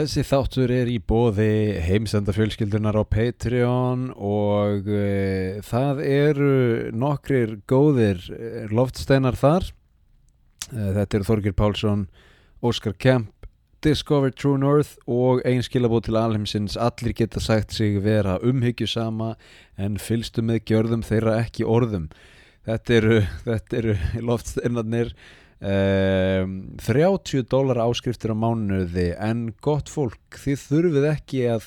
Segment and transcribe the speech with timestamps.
[0.00, 6.54] Þessi þáttur er í bóði heimsendafjölskyldunar á Patreon og uh, það eru
[6.96, 9.66] nokkrir góðir eh, loftsteinar þar.
[10.70, 12.06] Uh, þetta eru Þorgir Pálsson,
[12.64, 13.44] Óskar Kemp,
[13.84, 16.78] Discover True North og einn skilabóð til alheimsins.
[16.80, 19.34] Allir geta sagt sig vera umhyggjusama
[19.76, 22.08] en fylgstu með gjörðum þeirra ekki orðum.
[22.64, 23.20] Þetta eru,
[23.82, 24.00] eru
[24.32, 25.12] loftsteinarnir.
[25.60, 31.66] Um, 30 dólar áskriftir á mánuði en gott fólk þið þurfið ekki að,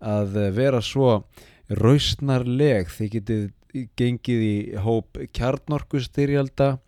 [0.00, 1.18] að vera svo
[1.68, 2.88] rausnarleg.
[2.88, 3.44] Þið getið
[4.00, 6.78] gengið í hóp kjarnorkustyrjalda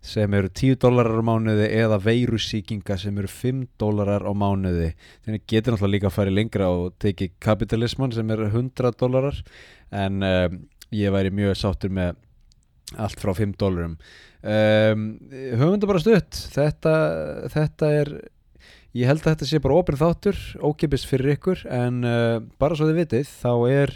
[0.00, 4.94] sem eru 10 dólarar á mánuði eða veirusíkinga sem eru 5 dólarar á mánuði.
[5.26, 9.42] Þannig getur náttúrulega líka að fara lengra og tekið kapitalisman sem eru 100 dólarar
[9.90, 10.58] en um,
[10.94, 12.14] ég væri mjög sáttur með
[12.96, 13.98] allt frá 5 dólarum
[14.42, 16.40] um, höfum þetta bara stutt.
[16.54, 16.94] Þetta,
[17.52, 18.12] þetta er
[18.96, 22.88] ég held að þetta sé bara ofinn þáttur ókipis fyrir ykkur en uh, bara svo
[22.90, 23.94] þið vitið þá er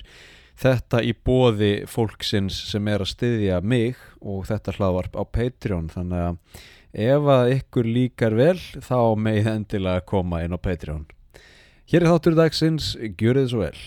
[0.61, 5.91] þetta í bóði fólksins sem er að styðja mig og þetta hlaðvarp á Patreon.
[5.91, 6.63] Þannig að
[7.09, 11.05] ef að ykkur líkar vel þá með endilega koma inn á Patreon.
[11.91, 13.79] Hér er þáttur dagsins, gjur þið svo vel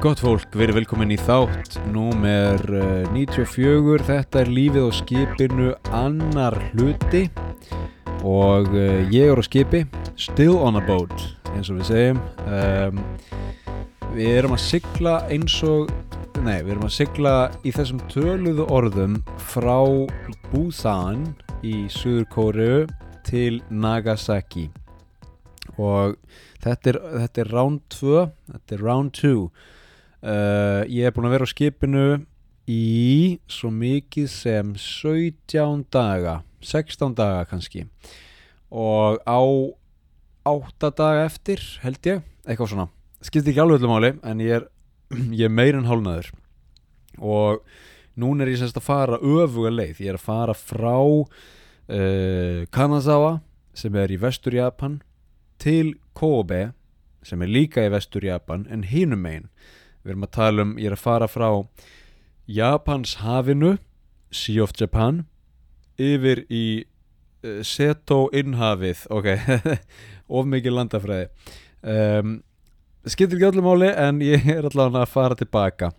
[0.00, 6.54] Gott fólk, verið velkomin í þátt Númer uh, 94 Þetta er lífið á skipinu annar
[6.70, 7.26] hluti.
[8.24, 9.82] Og uh, ég er á skipi
[10.16, 11.12] Still on a boat
[11.52, 12.20] eins og við segjum.
[12.48, 13.02] Um,
[14.14, 15.92] Við erum að sigla eins og
[16.46, 19.18] Nei, við erum að sigla í þessum töluðu orðum
[19.50, 19.82] frá
[20.48, 21.26] Busan
[21.60, 22.70] í Suður Kóru
[23.28, 24.70] til Nagasaki.
[25.76, 26.16] Og
[26.64, 29.34] þetta er, þetta er round 2 þetta er round 2
[30.20, 32.06] Uh, ég er búin að vera á skipinu
[32.68, 37.86] í svo mikið sem 17 daga 16 daga kannski.
[38.70, 39.40] Og á
[40.46, 42.88] 8 daga eftir held ég eitthvað svona,
[43.24, 44.68] skiptir ekki alveg öllu máli en ég er,
[45.40, 46.30] ég er meirinn hálnaður
[47.18, 47.64] og
[48.20, 50.04] núna er ég semst að fara öfuga leið.
[50.04, 53.38] Ég er að fara frá uh, Kanazawa
[53.76, 55.00] sem er í vestur Japan
[55.60, 56.70] til Kobe
[57.24, 59.50] sem er líka í vestur Japan en hinum megin
[60.04, 61.48] Við erum að tala um, ég er að fara frá
[62.50, 63.76] Japans hafinu,
[64.32, 65.24] Sea of Japan,
[66.00, 66.64] yfir í
[67.44, 69.32] uh, Seto innhafið, ok,
[70.36, 71.28] of mikið landafræði.
[71.80, 72.38] Um,
[73.08, 75.92] skiptir ekki öllum máli en ég er allavega að fara tilbaka.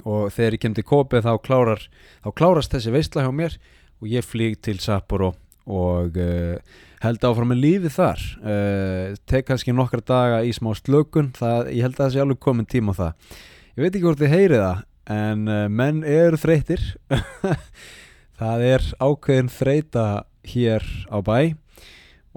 [0.00, 1.84] Og þegar ég kem til Kobe þá, klárar,
[2.24, 3.58] þá klárast þessi veistla hjá mér
[4.00, 5.34] og ég flýg til Sapporo
[5.68, 8.26] og uh, held áfram með lífið þar.
[8.44, 12.40] Uh, tek kannski nokkra daga í smá slökun það, ég held að það sé alveg
[12.44, 13.34] komin tíma á það.
[13.74, 16.82] Ég veit ekki hvort þið heyrið það en uh, menn eru þreytir
[18.40, 20.06] það er ákveðin þreyta
[20.50, 21.38] hér á bæ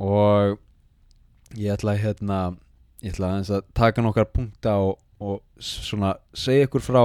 [0.01, 0.59] og
[1.53, 2.40] ég ætla að hérna,
[3.03, 7.03] ég ætla að, að taka nokkar punkta og, og svona segja ykkur frá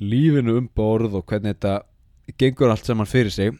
[0.00, 1.80] lífinu um borð og hvernig þetta
[2.38, 3.58] gengur allt saman fyrir sig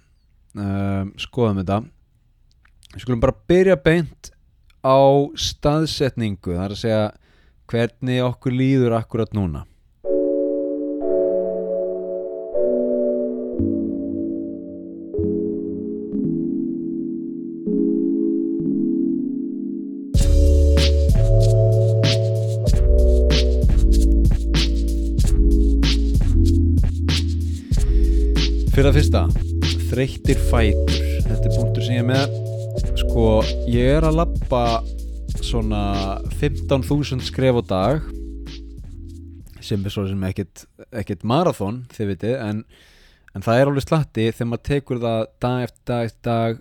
[0.57, 1.81] um, skoðum þetta.
[2.91, 4.33] Við skulum bara byrja beint
[4.83, 4.99] á
[5.39, 7.03] staðsetningu það er að segja
[7.71, 9.67] hvernig okkur líður akkurat núna.
[28.71, 29.50] Fyrir að fyrsta
[29.91, 30.97] þreyttir fætur.
[31.27, 32.39] Þetta er punktur sem ég er með.
[33.01, 33.27] Sko
[33.71, 34.63] ég er að lappa
[35.43, 35.83] svona
[36.39, 38.09] 15.000 skref á dag
[39.65, 40.65] sem er svo sem ekkit,
[41.03, 42.63] ekkit marathon þið vitið en,
[43.35, 46.61] en það er alveg slatti þegar maður tekur það dag eftir dag eftir dag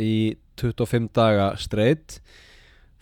[0.00, 0.14] í
[0.60, 2.18] 25 daga streitt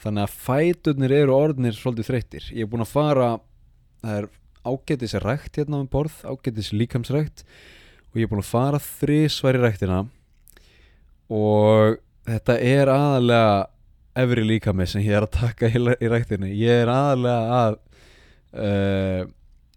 [0.03, 2.51] þannig að fæturnir eru orðnir svolítið þreyttir.
[2.55, 3.31] Ég er búin að fara
[4.05, 4.31] það er
[4.69, 7.45] ágætis rækt hérna með borð ágætis líkamsrækt
[8.09, 10.03] og ég er búin að fara þrísværi ræktina.
[11.29, 13.67] Og þetta er aðalega
[14.19, 17.77] efri líka mig sem ég er að taka í, í ræktinu ég er aðalega að
[18.59, 19.23] uh,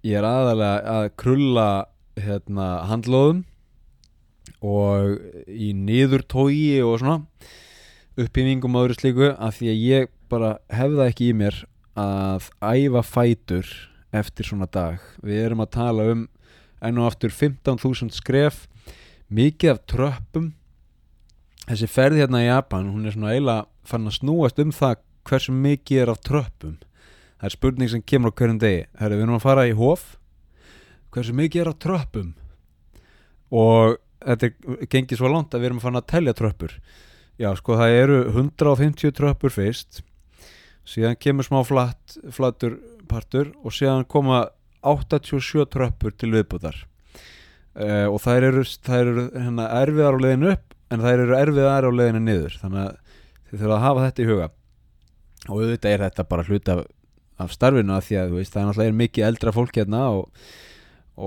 [0.08, 1.68] ég er aðalega að krulla
[2.20, 3.44] hérna, handlóðum
[4.62, 5.18] og
[5.48, 7.22] í niður tógi og svona
[8.20, 11.64] uppýmingum og öðru slíku af því að ég bara hefða ekki í mér
[12.00, 13.72] að æfa fætur
[14.16, 15.00] eftir svona dag.
[15.24, 16.26] Við erum að tala um
[16.82, 18.66] enn og aftur 15.000 skref.
[19.32, 20.52] Mikið af tröppum.
[21.68, 24.98] Þessi ferð hérna í Japan hún er svona eiginlega fann að snúast um það
[25.30, 26.78] hversu mikið er af tröppum.
[27.40, 28.84] Það er spurning sem kemur á hverjum degi.
[29.00, 30.06] Herri, við erum að fara í hof.
[31.14, 32.34] Hversu mikið er af tröppum?
[33.52, 34.52] Og þetta
[34.92, 36.78] gengið svo langt að við erum að fara að telja tröppur.
[37.42, 40.02] Já sko það eru 150 tröppur fyrst.
[40.86, 42.80] Síðan kemur smá flatt, flattur
[43.10, 44.46] partur og síðan koma
[44.82, 46.78] 87 tröppur til viðbútar
[47.78, 51.88] uh, og þær eru, þær eru hérna, erfiðar á leiðinu upp en þær eru erfiðar
[51.88, 52.58] á leiðinu niður.
[52.62, 54.50] Þannig að þið þurfa að hafa þetta í huga.
[55.48, 56.84] Og auðvitað er þetta bara hluta af,
[57.42, 60.46] af starfinu að því að veist, það er náttúrulega mikið eldra fólk hérna og,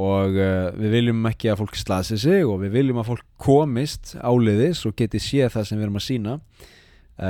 [0.04, 4.14] og uh, við viljum ekki að fólk slasi sig og við viljum að fólk komist
[4.20, 6.36] áliðis og geti séð það sem við erum að sína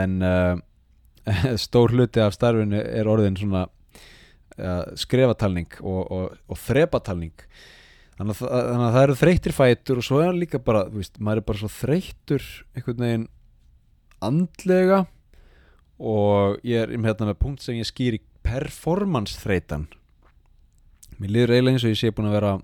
[0.02, 0.54] en uh,
[1.64, 3.66] stór hluti af starfinu er orðin svona
[5.00, 7.34] skrefatalning og, og, og þrepatalning.
[8.14, 11.18] Þannig að, þannig að það eru þreytir fætur og svo er líka bara, þú veist,
[11.18, 12.46] maður er bara svo þreytur
[12.76, 13.26] einhvern veginn
[14.24, 15.00] andlega
[15.98, 19.86] og ég er hérna með punkt sem ég skýr í performance þreytan
[21.20, 22.54] mér líður eiginlega eins og ég sé búin að vera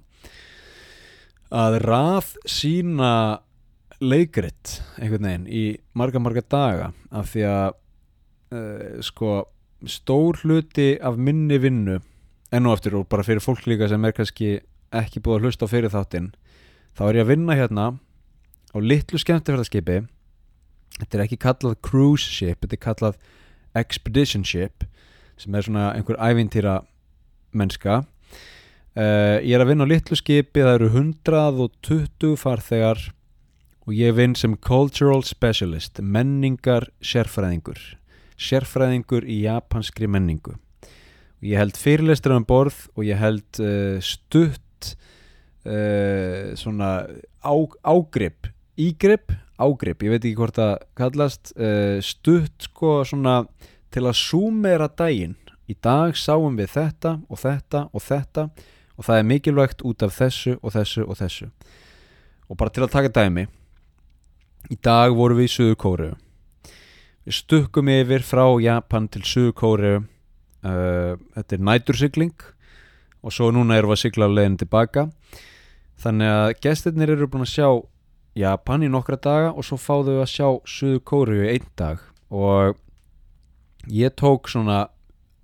[1.61, 3.13] að rað sína
[4.01, 5.65] leikrit einhvern veginn í
[5.99, 7.69] marga marga daga af því að
[8.57, 9.35] uh, sko
[9.89, 11.99] stór hluti af minni vinnu
[12.51, 14.61] enn og aftur og bara fyrir fólk líka sem er kannski
[14.91, 16.33] ekki búið að hlusta á fyrir þáttinn
[16.99, 17.85] þá er ég að vinna hérna
[18.75, 20.01] á litlu skemmtifærðarskipi
[20.99, 23.21] þetta er ekki kallað cruise ship þetta er kallað
[23.79, 24.85] expedition ship
[25.41, 26.81] sem er svona einhver ævintýra
[27.57, 28.03] mennska.
[28.91, 33.05] Uh, ég er að vinna á litlu skipi það eru 120 farþegar
[33.87, 37.79] og ég vinn sem cultural specialist menningar sérfræðingur
[38.41, 40.57] sérfræðingur í japanskri menningu.
[41.45, 44.95] Ég held fyrirlestur um borð og ég held uh, stutt
[45.65, 46.91] uh, svona
[47.41, 47.55] á,
[47.85, 48.51] ágrip
[48.81, 53.43] ígrip, ágrip, ég veit ekki hvort það kallast uh, stutt sko svona
[53.93, 55.37] til að súmera daginn.
[55.71, 58.47] Í dag sáum við þetta og þetta og þetta
[58.99, 61.51] og það er mikilvægt út af þessu og þessu og þessu.
[62.51, 63.47] Og bara til að taka dæmi
[64.71, 66.11] í dag vorum við í Suður Kóru
[67.27, 72.45] við stukkum yfir frá Japan til Suður Kóru uh, þetta er nætursigling
[73.21, 75.09] og svo núna erum við að sigla leiðin tilbaka.
[76.01, 77.69] Þannig að gestirnir eru búin að sjá
[78.39, 82.01] Japan í nokkra daga og svo fáðu við að sjá Suður Kóru í einn dag.
[82.33, 82.79] Og
[83.91, 84.87] ég tók svona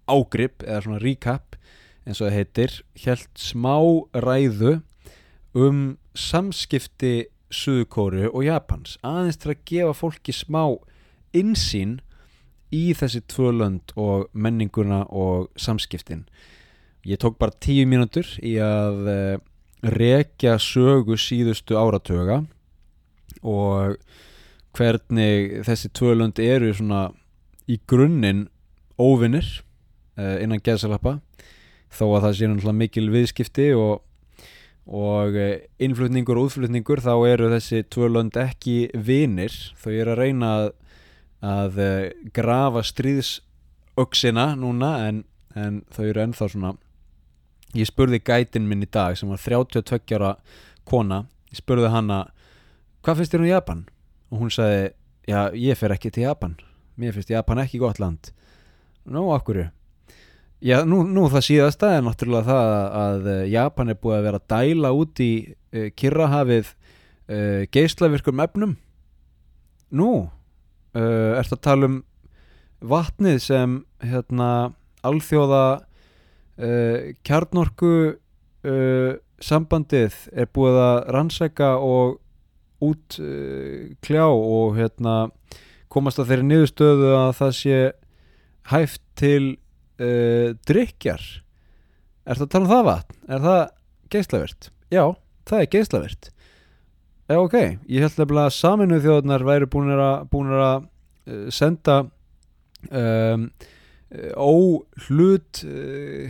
[0.06, 1.56] ágrip eða svona recap
[2.06, 3.76] eins og það heitir helt smá
[4.14, 4.78] ræðu
[5.56, 8.96] um samskipti Suðukóru og Japans.
[9.06, 10.64] Aðeins til að gefa fólki smá
[11.34, 11.99] insýn
[12.75, 16.26] í þessi tvö lönd og menninguna og samskiptin.
[17.06, 19.37] Ég tók bara tíu mínútur í að uh,
[19.82, 22.43] rekja sögu síðustu áratöga
[23.46, 23.96] og
[24.76, 27.08] hvernig þessi tvö lönd eru svona
[27.70, 28.46] í grunninn
[28.99, 29.46] óvinnir
[30.19, 31.19] uh, innan geðsalappa
[31.93, 34.02] þó að það sé náttúrulega mikil viðskipti og,
[34.87, 35.52] og uh,
[35.82, 39.55] innflutningur og útflutningur þá eru þessi tvö lönd ekki vinir.
[39.81, 40.69] Þau eru að reyna að,
[41.47, 41.97] að uh,
[42.35, 46.77] grafa stríðsöksina núna en, en þau eru ennþá svona
[47.77, 50.37] ég spurði gætin minn í dag sem var 32 ára
[50.89, 52.25] kona ég spurði hanna
[53.05, 53.87] hvað finnst þér um Japan?
[54.31, 54.91] og hún sagði
[55.27, 56.57] já ég fer ekki til Japan.
[56.97, 58.33] Mér finnst Japan ekki gott land.
[59.07, 59.69] Nú, okkur
[60.65, 64.47] Já, nú, nú það síðasta er náttúrulega það að Japan er búið að vera að
[64.49, 68.73] dæla út í uh, Kirrahafið uh, geislavirkum efnum.
[69.93, 70.09] Nú
[70.97, 71.99] uh, Ertu að tala um
[72.87, 74.49] vatnið sem hérna
[75.07, 75.67] alþjóða
[77.26, 77.93] kjarnorku
[79.45, 82.15] sambandið er búið að rannsæka og
[82.85, 83.19] út
[84.05, 85.17] kljá og hérna
[85.93, 87.81] komast að þeirri niðurstöðu að það sé
[88.73, 89.43] hæft til
[90.00, 91.25] uh, drikjar
[92.26, 93.19] Er það að tala um það vatn?
[93.31, 93.61] Er það
[94.11, 94.69] geislavert?
[94.91, 95.03] Já,
[95.47, 96.31] það er geislavert
[97.26, 97.54] Já, ok,
[97.90, 100.85] ég held að saminu þjóðnar væri búin að,
[101.26, 102.04] uh, senda
[102.87, 103.49] um,
[104.38, 106.28] óhlut uh,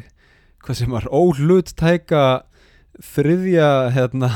[0.65, 2.23] hvað sem var óhluttæka
[3.13, 4.33] þriðja hérna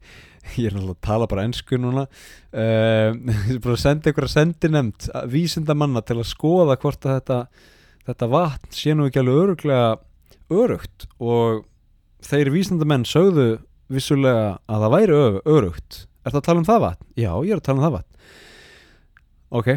[0.58, 3.14] ég er náttúrulega að tala bara ennsku núna uh,
[3.62, 7.40] bara að senda ykkur að sendi nefnd vísinda manna til að skoða hvort að þetta,
[8.10, 9.90] þetta vatn sé nú ekki alveg öruglega
[10.50, 11.68] örugt og
[12.26, 13.60] þeir vísindamenn sögðu
[13.90, 15.18] vissulega að það væri
[15.56, 16.04] örugt.
[16.24, 17.10] Er það að tala um það vatn?
[17.16, 18.24] Já, ég er að tala um það vatn.
[19.50, 19.68] Ok,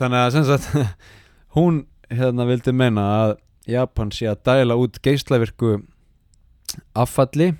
[0.00, 0.96] þannig að sem sagt
[1.56, 3.36] hún hérna vildi meina að
[3.70, 5.78] Japan sé að dæla út geislavirku
[6.98, 7.54] affalli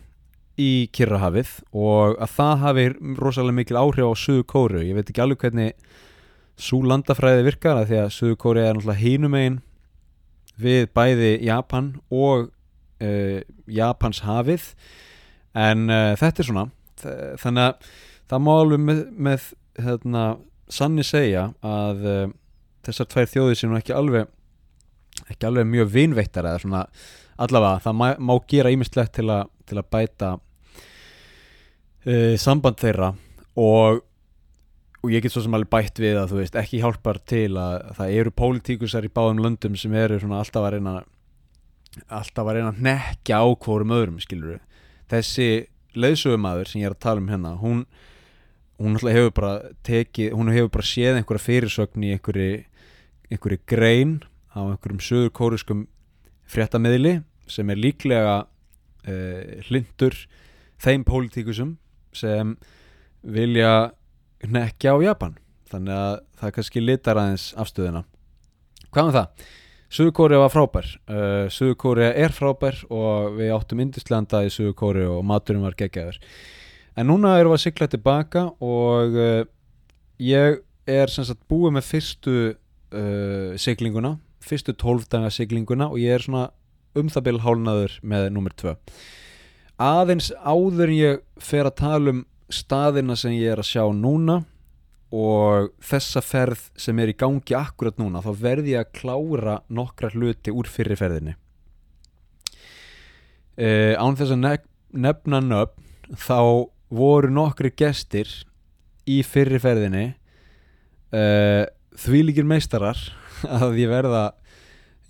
[0.61, 2.85] í Kirrahafið og að það hafi
[3.19, 5.73] rosalega mikil áhrif á Suðu Kóru ég veit ekki alveg hvernig
[6.61, 9.57] svo landafræði virkar að því að Suður Kórea er náttúrulega hínum einn
[10.61, 12.51] við bæði Japan og
[13.03, 14.69] uh, Japans hafið
[15.55, 16.65] en uh, þetta er svona.
[17.41, 17.91] Þannig að
[18.31, 19.51] það má alveg með, með
[19.85, 20.23] hérna,
[20.73, 22.25] sanni segja að uh,
[22.87, 24.31] þessar tvær þjóðir sem ekki alveg
[25.31, 26.81] ekki alveg mjög vinveittar eða svona
[27.45, 29.31] allavega það má, má gera ímestlegt til,
[29.69, 30.33] til að bæta
[32.09, 33.13] uh, samband þeirra.
[33.61, 34.01] Og,
[35.05, 37.91] og ég get svo sem alveg bætt við að þú veist ekki hjálpar til að
[37.99, 40.95] það eru pólitíkusar í báðum löndum sem eru svona alltaf að reyna
[42.11, 44.59] alltaf að reyna að nekja á hvorum öðrum skilur
[45.11, 45.49] þessi
[45.95, 47.85] leiðsögumæður sem ég er að tala um hérna hún
[48.81, 49.53] hún hefur bara
[49.87, 52.65] tekið hún hefur bara séð einhverja fyrirsögn í einhverju,
[53.31, 54.17] einhverju grein
[54.51, 55.87] á einhverjum sögur kóriskum
[56.51, 57.21] fréttamiðli
[57.51, 60.17] sem er líklega uh, hlindur
[60.83, 61.77] þeim pólitíkusum
[62.15, 62.57] sem
[63.23, 63.93] vilja
[64.45, 65.39] nekja á Japan
[65.71, 68.05] þannig að það kannski litar aðeins afstöðina
[68.91, 69.47] hvað með það?
[69.95, 70.89] Suðukóri var frábær.
[71.07, 76.19] Uh, Suðukóri er frábær og við áttum indislanda í Suðukóri og maturinn var geggjaður.
[76.99, 79.45] En núna erum við að sykla tilbaka og uh,
[80.23, 86.25] ég er sem sagt búið með fyrstu uh, syklinguna fyrstu tólfdaga syklinguna og ég er
[86.25, 86.49] svona
[86.99, 88.75] um það byrjum hálnaður með nummer 2
[89.85, 94.43] aðeins áður ég fer að tala um staðina sem ég er að sjá núna
[95.14, 100.11] og þessa ferð sem er í gangi akkurat núna þá verði ég að klára nokkra
[100.14, 101.37] hluti úr fyrirferðinni
[103.61, 104.47] uh, án þess að
[104.94, 106.40] nefna nöfn þá
[106.94, 108.30] voru nokkri gestir
[109.09, 110.06] í fyrirferðinni
[111.14, 111.64] uh,
[112.00, 112.99] því líkir meistarar
[113.61, 114.33] að ég verða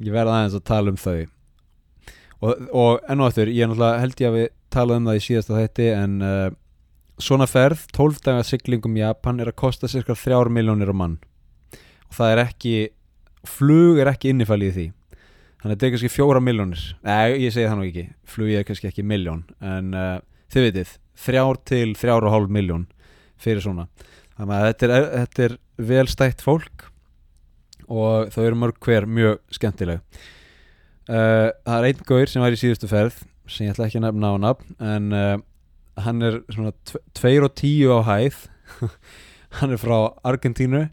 [0.02, 1.24] ég verða aðeins að tala um þau.
[2.44, 5.60] Og, og enn og aftur ég held ég að við tala um það í síðasta
[5.60, 6.48] þetti en uh,
[7.22, 11.18] svona ferð 12 daga syklingum Japan er að kosta cirka 3 miljónir á mann.
[12.10, 12.74] Og það er ekki
[13.48, 14.86] flug er ekki innifælið í því.
[15.62, 18.06] Þannig að þetta er kannski 4 miljónir nei ég segi það nú ekki.
[18.28, 20.18] Flug er kannski ekki miljón en uh,
[20.52, 22.88] þið veitir þrjár til þrjár og hálf miljón
[23.40, 23.86] fyrir svona.
[24.34, 25.56] Þannig að þetta er, þetta er
[25.90, 26.88] vel stætt fólk
[27.84, 30.02] og þau eru mörg hver mjög skemmtileg.
[31.04, 34.06] Uh, það er einn gaur sem var í síðustu ferð sem ég ætla ekki að
[34.06, 35.34] nefna á nafn en uh,
[36.00, 36.72] hann er svona
[37.14, 38.40] 2 og 10 á hæð.
[39.60, 40.88] Hann er frá Argentínu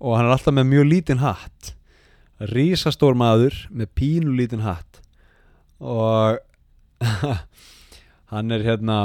[0.00, 1.74] og hann er alltaf með mjög lítinn hatt.
[2.48, 5.02] Rísastór maður með pínu lítinn hatt.
[5.84, 6.40] Og
[8.32, 8.96] hann er hérna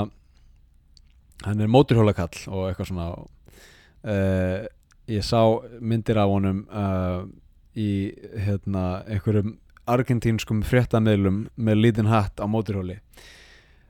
[1.44, 4.66] hann er móturhjólakall og eitthvað svona uh,
[5.12, 5.42] ég sá
[5.82, 7.28] myndir af honum uh,
[7.76, 8.16] í
[8.46, 12.98] hérna einhverjum argentínskum fréttameilum með lítinn hatt á móturhjóli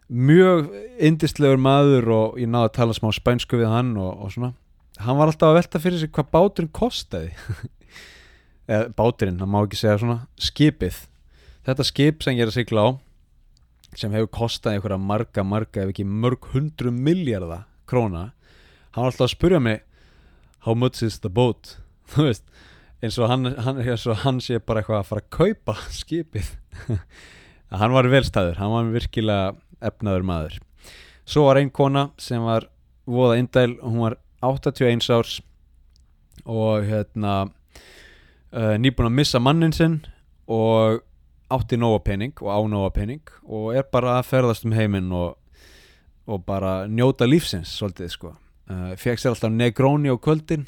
[0.09, 0.69] mjög
[1.01, 4.51] indistlegur maður og ég náði að tala smá spænsku við hann og, og svona.
[5.01, 7.33] Hann var alltaf að velta fyrir sig hvað báturinn kostiði
[8.71, 11.01] eða báturinn, hann má ekki segja svona skipið.
[11.65, 12.89] Þetta skip sem ég er að sigla á
[13.95, 18.33] sem hefur kostað einhverja marga, marga ef ekki mörg hundru miljardar króna
[18.95, 19.81] hann var alltaf að spurja mig
[20.65, 21.77] how much is the boat?
[22.11, 22.45] Þú veist,
[23.03, 26.51] eins og hann, hann, eins og hann sé bara eitthvað að fara að kaupa skipið.
[27.75, 29.53] Hann var velstæður, hann var virkilega
[29.85, 30.59] efnaður maður.
[31.25, 32.69] Svo var einn kona sem var
[33.05, 35.39] voða indæl, hún var 81 árs
[36.45, 37.33] og hérna
[38.53, 39.99] uh, nýbúin að missa mannin sinn
[40.51, 41.01] og
[41.53, 45.35] átti nóga pening og á nóga pening og er bara að ferðast um heiminn og,
[46.29, 48.35] og bara njóta lífsins svolítið sko.
[48.69, 50.67] Uh, fekk sér alltaf Negroni á kvöldin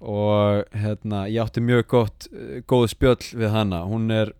[0.00, 3.84] og hérna ég átti mjög gott uh, góð spjöll við hana.
[3.88, 4.32] Hún er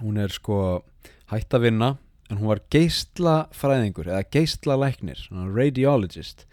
[0.00, 0.82] hún er sko
[1.30, 1.94] hætt að vinna
[2.30, 6.46] en hún var geistla fræðingur eða geistla læknir radiologist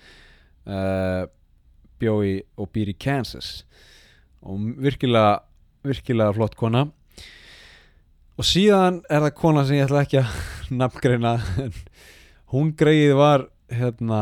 [0.65, 1.29] uh,
[2.01, 3.65] bjói og býr í Kansas.
[4.41, 5.43] Og virkilega
[5.87, 6.87] virkilega flott kona.
[8.37, 10.29] Og síðan er það kona sem ég ætla ekki að
[10.81, 11.33] nafngreina
[12.53, 14.21] hún greið var hérna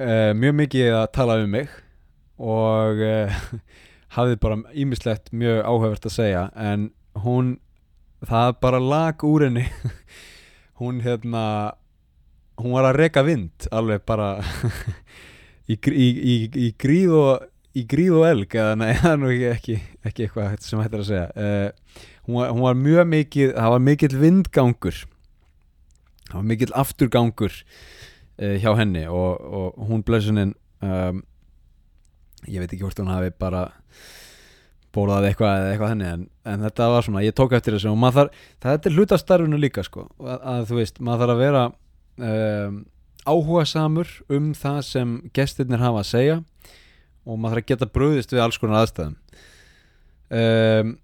[0.00, 1.68] uh, mjög mikið að tala um mig.
[2.40, 3.30] Og uh,
[4.16, 6.44] hafði bara ímislegt mjög áhugavert að segja.
[6.54, 6.90] En
[7.24, 7.58] hún
[8.26, 9.66] það bara lag úr henni.
[10.80, 11.74] Hún hérna
[12.60, 14.34] hún var að reka vind alveg bara
[15.70, 17.46] í, í, í, í gríð og
[17.76, 21.08] í gríð og elg eða nei, það er nú ekki, ekki eitthvað sem hættir að
[21.10, 21.30] segja.
[21.36, 25.02] Uh, hún, var, hún var mjög mikið það var mikill vindgangur.
[26.30, 31.22] Það var mikill afturgangur uh, hjá henni og, og hún blessuninn um,
[32.48, 33.68] ég veit ekki hvort hún hafi bara
[34.94, 38.00] bólaði eitthvað eða eitthvað henni en, en þetta var svona, ég tók eftir þessu og
[38.00, 41.44] maður þarf, það er hluta starfinu líka sko að, að þú veist, maður þarf að
[41.44, 41.66] vera
[42.30, 42.80] um,
[43.30, 46.40] áhuga samur um það sem gestirnir hafa að segja
[47.24, 49.16] og maður þarf að geta bröðist við alls konar aðstæðum.
[50.30, 50.98] Um,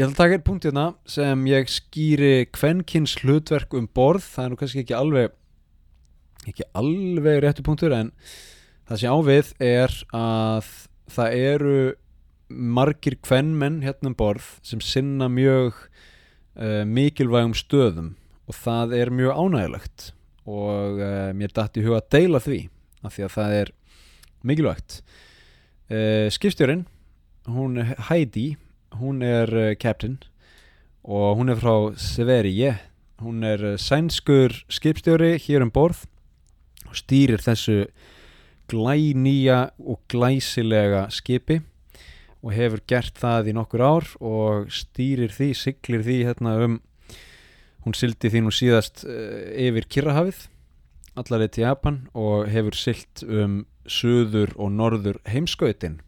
[0.00, 4.46] Ég ætla að taka einn punkt hérna sem ég skýri kvenkins hlutverk um borð það
[4.46, 5.34] er nú kannski ekki alveg
[6.48, 8.08] ekki alveg réttu punktur en
[8.88, 10.70] það sem ávið er að
[11.12, 11.74] það eru
[12.50, 15.76] margir kvenmenn hérna um borð sem sinna mjög
[16.58, 18.14] uh, mikilvægum stöðum
[18.50, 20.10] og það er mjög ánægilegt
[20.50, 22.60] og uh, mér dætti huga að deila því
[23.06, 23.72] af því að það er
[24.44, 25.00] mikilvægt.
[25.90, 26.86] Uh, skipstjórin
[27.46, 27.80] hún
[28.10, 28.56] Heidi
[28.98, 30.18] hún er captain
[31.06, 32.74] og hún er frá Sverige
[33.22, 36.04] hún er sænskur skipstjóri hér um borð
[36.88, 37.84] og stýrir þessu
[38.70, 41.60] glænýja og glæsilega skipi
[42.40, 46.78] og hefur gert það í nokkur ár og stýrir því, siglir því hérna um
[47.84, 50.46] hún sildi því nú síðast uh, yfir Kirrahafið
[51.20, 56.00] allarið til Japan og hefur silt um söður og norður heimskautin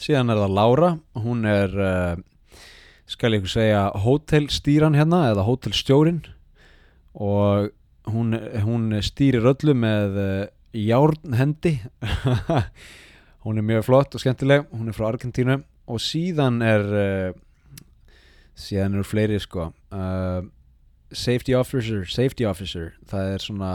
[0.00, 0.90] síðan er það Laura
[1.20, 2.14] hún er uh,
[3.10, 6.22] skal ég ekki segja hótelstýran hérna eða hótelstjórin
[7.14, 7.70] og
[8.10, 11.76] hún, hún stýrir öllu með uh, járnhendi
[13.44, 14.66] hún er mjög flott og skemmtileg.
[14.72, 15.60] Hún er frá Argentínu.
[15.90, 17.38] Og síðan er uh,
[18.54, 19.70] síðan eru fleiri sko.
[19.90, 20.46] Uh,
[21.12, 22.92] safety officer safety officer.
[23.10, 23.72] Það er svona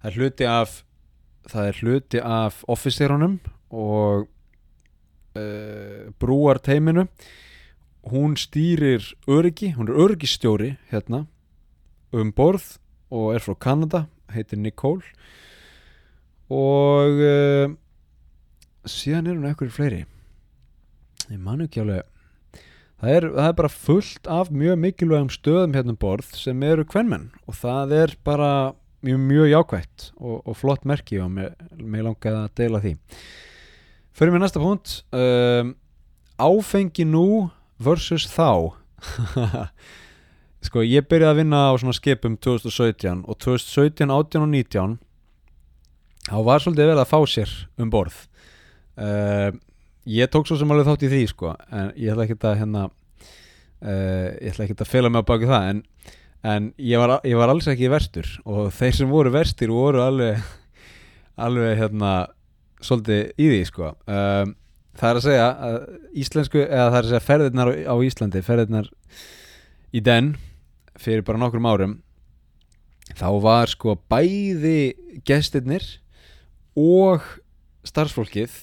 [0.00, 0.78] það er hluti af
[1.50, 4.28] það er hluti af officerunum og
[5.36, 7.08] uh, brúar teiminu
[8.04, 11.24] hún stýrir öryggi, hún er öryggistjóri hérna
[12.12, 12.76] um borð
[13.10, 15.02] og er frá Kanada heitir Nicole.
[16.50, 17.20] Og
[18.88, 20.02] síðan er hún eitthvað fleiri.
[21.30, 22.04] Ég manu ekki alveg.
[23.04, 26.86] Það er, það er bara fullt af mjög mikilvægum stöðum hérna um borð sem eru
[26.88, 28.50] kvenmenn og það er bara
[29.04, 32.94] mjög, mjög jákvægt og, og flott merki og mér langaði að deila því.
[34.14, 35.00] Fyrir mér næsta punkt.
[35.12, 35.74] Um,
[36.38, 37.26] áfengi nú
[37.82, 38.72] versus þá.
[40.64, 44.94] Sko ég byrjaði að vinna á svona skipum 2017 og 2017, 18 og 19
[46.24, 48.22] þá var svolítið vel að fá sér um borð
[48.98, 49.50] uh,
[50.04, 52.84] ég tók svo sem alveg þátt í því sko en ég ætla ekki að hérna
[52.88, 55.80] uh, ég ætla ekki að fela mig á baki það en,
[56.42, 60.42] en ég, var, ég var alls ekki verstur og þeir sem voru verstir voru alveg
[61.40, 62.12] alveg hérna
[62.84, 63.90] svolítið í því sko.
[64.06, 64.54] Um,
[64.94, 65.76] það er að segja að
[66.22, 68.90] íslensku eða það er að segja ferðirnar á, Íslandi ferðirnar
[69.94, 70.34] í den
[71.00, 71.96] fyrir bara nokkrum árum
[73.18, 74.94] þá var sko bæði
[75.26, 75.86] gestirnir
[76.78, 77.26] og
[77.86, 78.54] starfsfólkið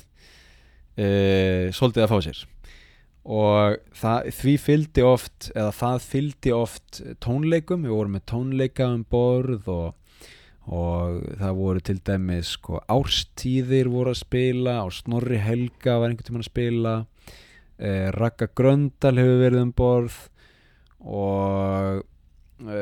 [0.98, 2.42] e, svolítið að fá sér.
[3.22, 9.04] Og það, því fylgdi oft eða það fylgdi oft tónleikum, við vorum með tónleika um
[9.06, 10.24] borð og,
[10.66, 16.32] og það voru til dæmis sko, árstíðir voru að spila og Snorri Helga var einhvern
[16.32, 16.96] tímann að spila
[17.78, 20.18] e, Raka Gröndal hefur verið um borð
[21.02, 22.02] og
[22.66, 22.82] e,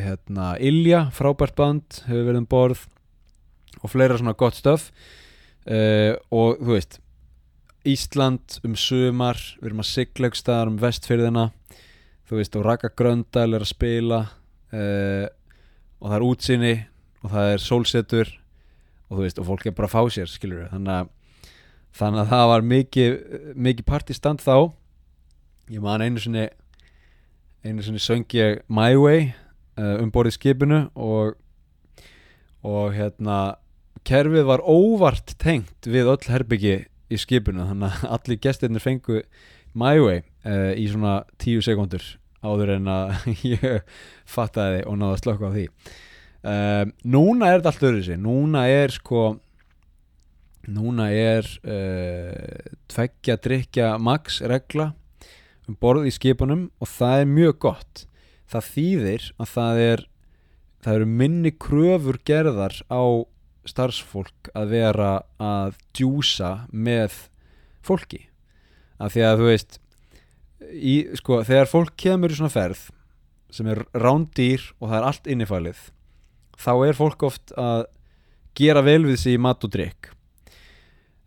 [0.00, 2.88] hérna Ilja, frábært band hefur verið um borð
[3.82, 4.88] og fleira svona gott stöf
[5.68, 6.98] uh, og þú veist
[7.86, 11.44] Ísland um sumar við erum að sigla ykkur staðar um vestfyrðina
[12.28, 15.26] þú veist og Raka Gröndal er að spila uh,
[15.98, 16.74] og það er útsinni
[17.22, 18.32] og það er sólsetur
[19.08, 21.10] og þú veist og fólk er bara að fá sér skilur við þannig að,
[21.98, 23.14] þannig að það var mikið,
[23.56, 24.56] mikið partistand þá.
[25.72, 26.46] Ég man einu sinni
[27.64, 29.30] einu sinni söng ég My Way
[29.78, 31.38] uh, um borðið skipinu og
[32.66, 33.58] og hérna
[34.08, 39.22] kerfið var óvart tengt við öll herbyggi í skipinu þannig að allir gestirnir fengu
[39.78, 42.04] my way uh, í svona tíu sekundur
[42.44, 45.66] áður en að ég fattaði og náða að slökka á því.
[46.38, 49.22] Uh, núna er þetta allt öðru sig núna er sko
[50.68, 54.92] núna er uh, tveggja drikja max regla
[55.68, 58.04] um borð í skipunum og það er mjög gott.
[58.48, 60.04] Það þýðir að það er
[60.84, 63.02] það eru minni kröfur gerðar á
[63.66, 65.10] starfsfólk að vera
[65.42, 67.16] að djúsa með
[67.84, 68.26] fólki.
[68.98, 69.78] Af því að þú veist
[70.72, 72.88] í, sko, þegar fólk kemur í svona ferð
[73.54, 75.84] sem er rándýr og það er allt innifælið
[76.58, 77.86] þá er fólk oft að
[78.58, 80.10] gera vel við sig í mat og drikk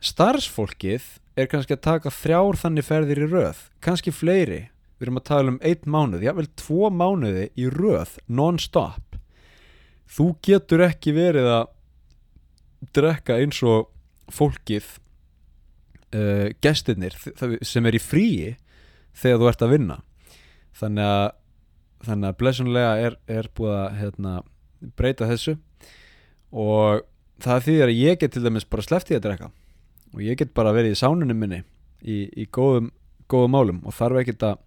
[0.03, 1.07] starfsfólkið
[1.39, 4.65] er kannski að taka þrjár þannig ferðir í röð kannski fleiri,
[4.99, 9.15] við erum að tala um einn mánuð, jável tvo mánuði í röð non-stop.
[10.11, 11.69] Þú getur ekki verið að
[12.95, 13.89] drekka eins og
[14.31, 14.87] fólkið
[16.15, 17.15] uh, gestirnir
[17.65, 18.55] sem er í fríi
[19.17, 19.99] þegar þú ert að vinna.
[20.79, 21.29] Þannig að
[22.05, 24.35] þannig að blessunlega er, er búið að hérna,
[24.97, 25.57] breyta þessu.
[26.51, 27.03] Og
[27.41, 29.51] það þýðir að ég get til dæmis bara sleftið að drekka.
[30.15, 31.61] Og ég get bara verið í sánunum minni
[32.01, 32.89] í, í góðum,
[33.31, 33.83] góðum málum.
[33.85, 34.63] Og þarf ekkert að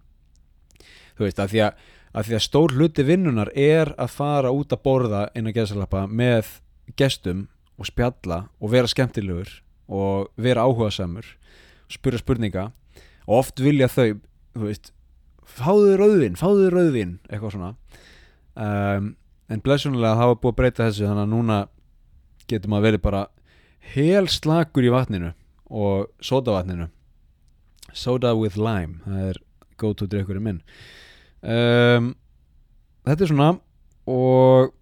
[1.15, 1.83] þú veist, að því að,
[2.15, 6.05] að því að stór hluti vinnunar er að fara út að borða inn að gesalappa
[6.07, 6.55] með
[6.99, 9.51] gestum og spjalla og vera skemmtilegur
[9.91, 12.69] og vera áhugasamur og spura spurninga.
[13.25, 14.19] Og oft vilja þau,
[14.55, 14.91] þú veist
[15.45, 17.71] fáðu rauðvin, fáðu rauðvin eitthvað svona.
[18.55, 19.15] Um,
[19.51, 21.57] en blessunulega hafa búið að breyta þessu þannig að núna
[22.49, 23.23] getur maður verið bara
[23.93, 25.33] hel slakur í vatninu
[25.69, 26.87] og sodavatninu
[27.95, 29.41] soda with lime það er
[29.77, 30.61] go to drikkurinn minn.
[31.43, 32.13] Um,
[33.05, 33.49] þetta er svona
[34.09, 34.73] og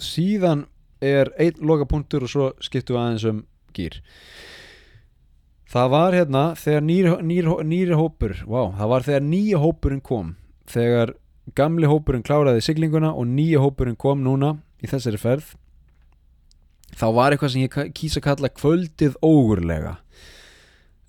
[0.00, 0.66] síðan
[1.00, 3.42] er einn loka punktur og svo skiptum við aðeins um
[3.76, 4.00] gýr
[5.70, 10.36] það var hérna þegar nýri, nýri, nýri hópur wow, það var þegar nýja hópurinn kom
[10.70, 11.14] þegar
[11.56, 15.54] gamli hópurinn kláraði siglinguna og nýja hópurinn kom núna í þessari ferð
[16.96, 19.96] þá var eitthvað sem ég kýsa að kalla kvöldið ógurlega.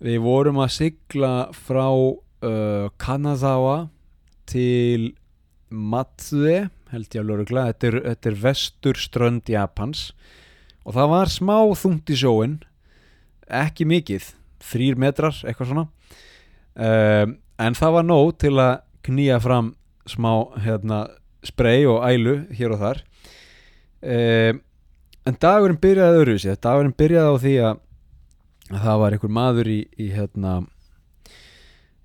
[0.01, 3.89] Við vorum að sigla frá uh, Kanazawa
[4.49, 5.11] til
[5.69, 10.11] Matsue held ég að lóru þetta er, þetta er vestur strönd Japans.
[10.85, 12.57] Og það var smá þungt í sjóin
[13.51, 14.31] ekki mikið.
[14.61, 15.85] Þrýr metrar, eitthvað svona.
[16.71, 18.73] Um, en það var nóg til að
[19.05, 19.73] knýja fram
[20.09, 20.31] smá
[20.63, 21.03] hérna,
[21.45, 23.01] spray og ælu hér og þar.
[24.01, 24.61] Um,
[25.29, 27.81] en dagurinn byrjaði öðru sér, dagurinn byrjaði á því að
[28.71, 30.61] það var einhver maður í, í hérna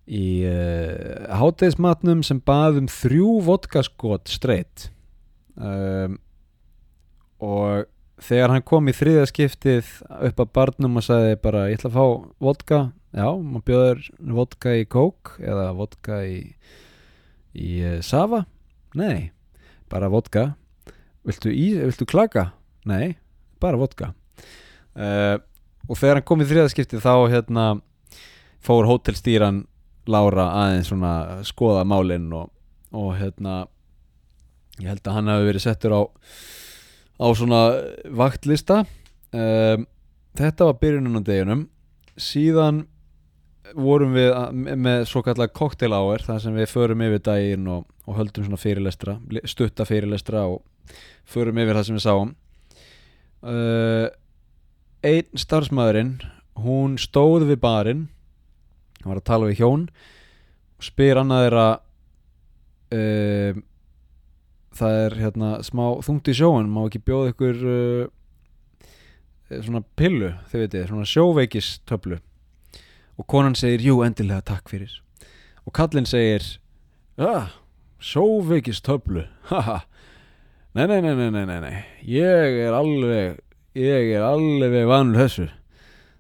[0.06, 4.88] í uh, hátæðismatnum sem baðum þrjú vodkaskot streitt
[5.58, 6.18] um,
[7.42, 7.88] og
[8.22, 9.90] þegar hann kom í þriða skiptið
[10.30, 12.06] upp að barnum og sagði bara ég ætla að fá
[12.46, 12.78] vodka.
[13.16, 14.04] Já, maður bjóður
[14.36, 16.38] vodka í kók eða vodka í
[17.56, 18.44] í uh, safa
[18.96, 19.32] nei,
[19.92, 20.54] bara vodka.
[21.26, 22.50] Viltu, í, viltu klaka?
[22.86, 23.16] nei,
[23.60, 24.12] bara vodka.
[24.96, 25.36] Uh,
[25.86, 27.64] og þegar hann kom í þriða skiptið þá hérna
[28.64, 29.64] fór hótelstýran
[30.06, 31.14] Lára aðeins svona
[31.46, 32.50] skoða málinn og,
[32.94, 33.64] og hérna
[34.80, 36.00] ég held að hann hafi verið settur á
[37.16, 37.60] á svona
[38.12, 38.82] vaktlista.
[39.32, 39.86] Um,
[40.36, 41.64] þetta var byrjunum á deginum.
[42.16, 42.84] Síðan
[43.74, 44.30] vorum við
[44.78, 49.16] með svo kallar koktéláver þar sem við förum yfir daginn og, og höldum svona fyrirlestra
[49.48, 50.62] stutta fyrirlestra og
[51.26, 52.34] förum yfir það sem við sáum.
[53.46, 54.06] Uh,
[55.06, 56.14] einn starfsmæðurinn
[56.62, 58.06] hún stóð við barinn
[59.00, 59.88] hann var að tala við hjón
[60.76, 61.66] og spyr annað þeirra
[62.96, 63.64] uh,
[64.76, 68.06] það er hérna smá þungt í sjóun má ekki bjóða ykkur uh,
[69.62, 72.18] svona pillu þið veitir, svona sjóveikistöflu.
[73.16, 74.92] Og konan segir, jú endilega takk fyrir.
[75.64, 76.44] Og kallin segir
[77.16, 77.54] ah,
[78.02, 79.80] sjóveikistöflu haha
[80.76, 83.40] nei, nei, nei, nei, nei, nei ég er alveg
[83.76, 85.48] ég er alveg vanul þessu.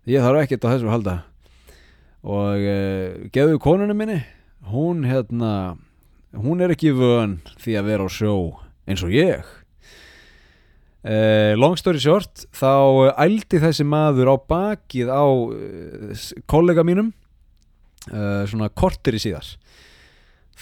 [0.08, 1.16] Ég þarf ekkert á þessu að halda
[2.26, 4.18] og uh, geðu konunum minni
[4.66, 5.76] hún hérna
[6.34, 8.34] hún er ekki vön því að vera á sjó
[8.86, 9.46] eins og ég.
[11.06, 17.14] Uh, long story short þá ældi þessi maður á bakið á uh, kollega mínum
[18.06, 19.48] svona kortir í síðar.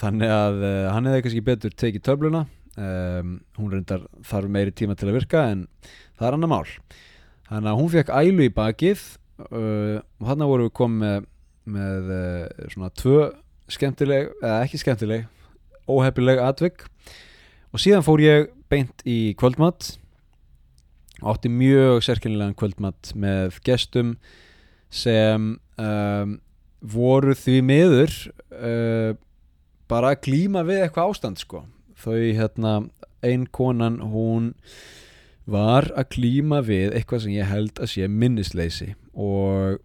[0.00, 0.62] Þannig að
[0.94, 2.40] hann hefði kannski betur tekið töfluna
[2.80, 5.66] um, hún reyndar þarf meiri tíma til að virka en
[6.16, 6.72] það er annar mál.
[7.50, 9.04] Þannig að hún fekk ælu í bakið
[9.44, 11.28] og hann voru komið
[11.64, 13.20] með, með svona tvö
[13.72, 15.28] skemmtileg, eða ekki skemmtileg
[15.90, 16.86] óhefnileg atvik.
[17.74, 19.94] Og síðan fór ég beint í kvöldmatt
[21.24, 24.14] átti mjög sérkennilegan kvöldmatt með gestum
[24.92, 26.34] sem um,
[26.84, 28.16] voru því miður
[28.52, 29.14] uh,
[29.90, 31.64] bara að glíma við eitthvað ástand sko.
[32.00, 32.74] Þau hérna
[33.24, 34.52] ein konan hún
[35.48, 38.92] var að glíma við eitthvað sem ég held að sé minnisleysi.
[39.14, 39.80] Og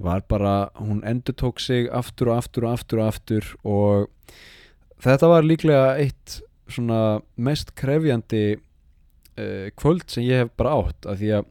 [0.00, 4.34] var bara, hún endur tók sig aftur og aftur og aftur og aftur og
[5.04, 11.20] þetta var líklega eitt svona mest krefjandi uh, kvöld sem ég hef bara átt af
[11.20, 11.50] því að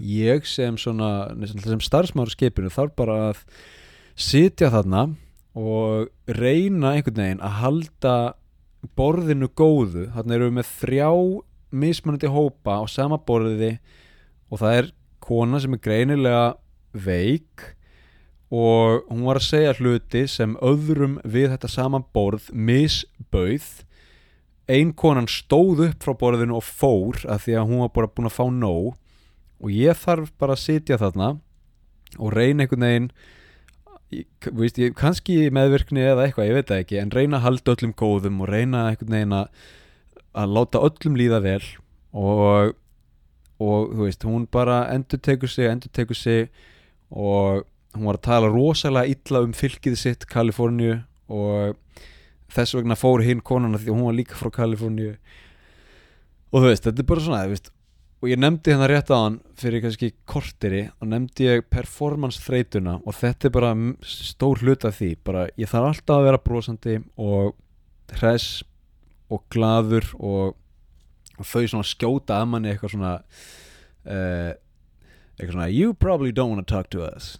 [0.00, 3.42] ég sem svona sem starfsmáru skipinu þarf bara að
[4.18, 5.10] sitja þarna
[5.58, 8.14] og reyna einhvern veginn að halda
[8.96, 10.06] borðinu góðu.
[10.14, 11.10] Þarna eru við með þrjá
[11.70, 13.74] mismunandi hópa á sama borðiði
[14.50, 14.90] og það er
[15.22, 16.44] kona sem er greinilega
[16.92, 17.74] veik
[18.50, 23.68] og hún var að segja hluti sem öðrum við þetta saman borð misbauð.
[24.70, 28.30] Ein konan stóð upp frá borðinu og fór að því að hún var bara búin
[28.30, 28.96] að fá nóg.
[29.62, 31.36] Og ég þarf bara að sitja þarna
[32.18, 33.10] og reyna einhvern veginn
[34.10, 37.92] veist, ég, kannski meðvirkni eða eitthvað, ég veit það ekki en reyna að halda öllum
[37.94, 39.60] góðum og reyna einhvern veginn að,
[40.42, 41.62] að láta öllum líða vel.
[42.10, 42.74] Og,
[43.62, 46.50] og þú veist, hún bara endur tekur sig, endur tekur sig
[47.10, 51.76] og hún var að tala rosalega illa um fylgið sitt Kaliforníu og
[52.50, 55.16] þess vegna fór hinn konuna því hún var líka frá Kaliforníu.
[56.50, 57.70] Og þú veist, þetta er bara svona veist,
[58.20, 62.98] og ég nefndi hennar rétt á hann fyrir kannski korteri og nefndi ég performance þreytuna
[63.00, 63.70] og þetta er bara
[64.04, 65.14] stór hlut af því.
[65.24, 67.54] Bara ég þarf alltaf að vera brosandi og
[68.18, 68.64] hress
[69.30, 70.58] og glaður og,
[71.38, 74.52] og þau svona skjóta að manni eitthvað svona uh,
[75.40, 77.38] eitthvað svona you probably don't want to talk to us.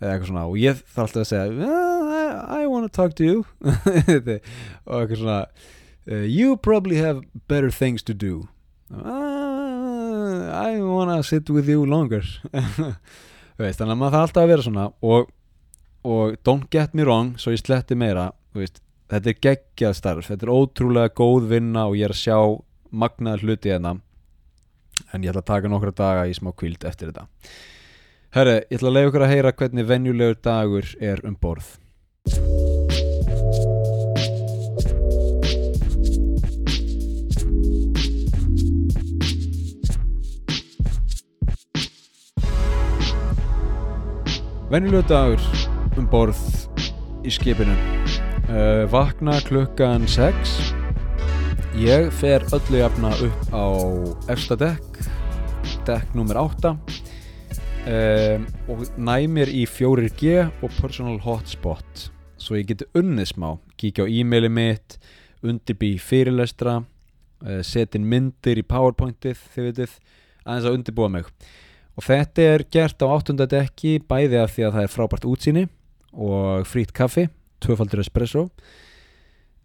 [0.00, 1.72] Eða eitthvað svona og ég þarf alltaf að segja
[2.16, 3.44] I, I want to talk to you.
[4.90, 5.38] Og eitthvað svona
[6.10, 8.48] uh, you probably have better things to do.
[8.92, 12.26] Uh, I wanna sit with you longer.
[13.56, 15.30] Veist, þannig að maður það alltaf að vera svona og,
[16.04, 20.44] og don't get me wrong svo ég sletti meira veist, þetta er geggjað starf, þetta
[20.44, 22.36] er ótrúlega góð vinna og ég er að sjá
[22.92, 23.94] magnaðar hluti hérna
[25.12, 27.26] en ég ætla að taka nokkra daga í smá kvíld eftir þetta.
[28.36, 31.76] Herri, ég ætla að leiða ykkur að heyra hvernig venjulegur dagur er um borð.
[44.66, 45.44] Venjulegur dagur
[45.96, 46.40] um borð
[47.24, 47.76] í skipinu.
[48.46, 50.76] Uh, Vakna klukkan 6
[51.76, 53.66] Ég fer öllu jafna upp á
[54.32, 54.56] efsta
[55.86, 56.72] dekk nummer 8
[57.86, 62.08] um, og næ mér í 4G og personal hotspot.
[62.38, 63.54] Svo ég geti unnið smá.
[63.78, 64.98] Kíkja á e-maili mitt
[65.46, 69.94] undirbý fyrirlestra uh, setin myndir í powerpointið þið veitir,
[70.44, 71.30] aðeins að undirbúa mig.
[71.96, 75.64] Og þetta er gert á áttunda dekki bæði af því að það er frábært útsýni
[76.12, 77.28] og frýtt kaffi
[77.62, 78.48] tvöfaldur espresso.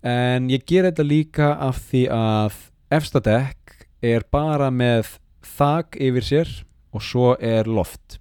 [0.06, 2.62] En ég ger þetta líka af því að
[2.94, 6.52] efsta dekk er bara með þak yfir sér
[6.92, 8.20] og svo er loft.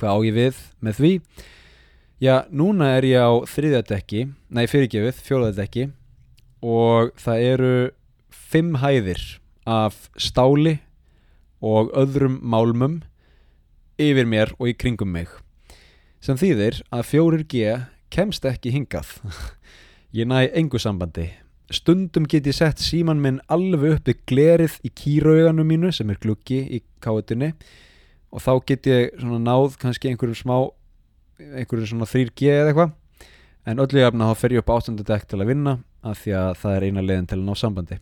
[0.00, 1.12] Hvað á ég við með því?
[2.22, 5.88] Já, núna er ég á þriðja dekki nei, fyrirgefið, fjólaða dekki
[6.62, 7.74] og það eru
[8.30, 9.22] fimm hæðir
[9.66, 10.76] af stáli
[11.62, 13.00] og öðrum málmum
[13.98, 15.30] yfir mér og í kringum mig
[16.22, 17.74] sem þýðir að 4G
[18.12, 19.16] kemst ekki hingað.
[20.18, 21.30] Ég næ engu sambandi
[21.76, 26.60] stundum get ég sett síman minn alveg uppi glerið í kýrauganum mínu sem er gluggi
[26.66, 27.52] í káetinni
[28.32, 30.56] og þá get ég svona náð kannski einhverjum smá
[31.38, 32.92] einhverjum svona 3G eða eitthvað.
[33.66, 34.96] En öllu jafna þá fer ég upp á 8.
[35.06, 37.98] dekk til að vinna af því að það er eina leiðin til að ná sambandi.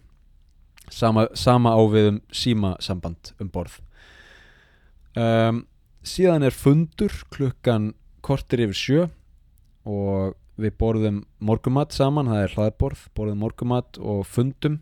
[0.90, 3.76] Sama, sama á við um síma samband um borð.
[5.18, 5.64] Um,
[6.06, 7.92] síðan er fundur klukkan
[8.24, 9.06] kortir yfir sjö
[9.84, 14.80] og við borðum morgumat saman, það er hlaðborð borðum morgumat og fundum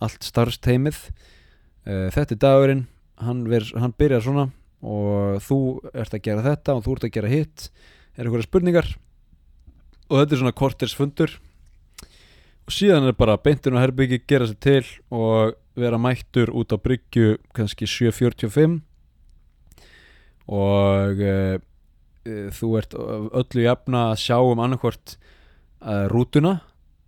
[0.00, 2.86] allt starfsteimið uh, þetta er dagurinn
[3.20, 4.48] hann, ver, hann byrjar svona
[4.80, 5.60] og þú
[5.92, 7.68] ert að gera þetta og þú ert að gera hitt.
[8.16, 8.90] Er einhverja spurningar?
[10.08, 11.36] Og þetta er svona kortirs fundur.
[12.66, 16.78] Og síðan er bara beintin og herbyggi gera sér til og vera mættur út á
[16.80, 18.80] bryggju kannski 7.45
[20.50, 21.56] og uh,
[22.24, 25.16] þú ert öllu jafna að sjá um annarkvort
[25.80, 26.60] uh, rútuna.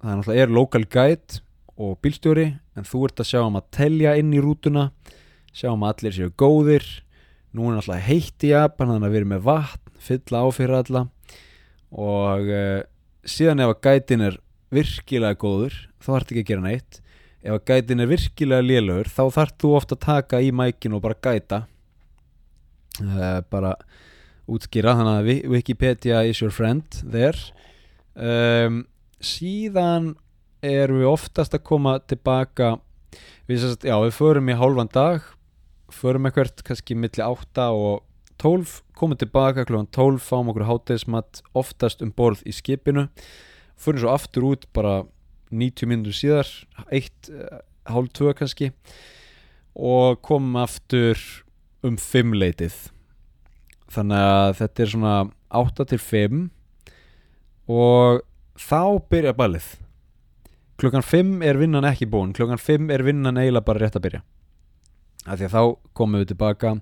[0.03, 1.40] Það er náttúrulega er local guide
[1.83, 2.46] og bílstjóri
[2.77, 4.90] en þú ert að sjá um að telja inn í rútuna
[5.53, 6.87] sjá um að allir séu góðir.
[7.53, 10.79] Nú er náttúrulega heitt í Japan þannig að við erum með vatn, fylla á fyrir
[10.81, 11.03] alla.
[11.92, 12.81] Og uh,
[13.29, 14.38] síðan ef að gætin er
[14.72, 17.03] virkilega góður þá þarf ekki að gera neitt.
[17.42, 21.05] Ef að gætin er virkilega lélögur þá þarf þú ofta að taka í mækin og
[21.05, 21.64] bara gæta
[23.03, 23.77] uh, bara
[24.50, 27.38] útskýra þannig að Wikipedia is your friend there.
[28.14, 28.85] Um,
[29.22, 30.14] síðan
[30.62, 32.76] erum við oftast að koma tilbaka
[33.48, 35.24] við, sérst, já, við förum í hálfan dag
[35.92, 38.02] förum eitthvað kannski milli 8 og
[38.42, 43.09] 12 komum tilbaka klokkan 12 fáum okkur hátegismat oftast um borð í skipinu
[43.81, 45.02] förum svo aftur út bara
[45.52, 46.48] 90 minnur síðar
[46.88, 47.31] 1,
[47.90, 48.72] hálf 2 kannski
[49.74, 51.18] og komum aftur
[51.85, 52.78] um 5 leitið
[53.92, 55.14] þannig að þetta er svona
[55.62, 56.42] 8 til 5
[57.72, 58.22] og
[58.59, 59.66] þá byrja ballið.
[60.81, 64.22] Klukkan 5 er vinnan ekki búin klukkan 5 er vinnan eiginlega bara rétt að byrja.
[65.26, 65.62] Af því að þá
[65.94, 66.74] komum við tilbaka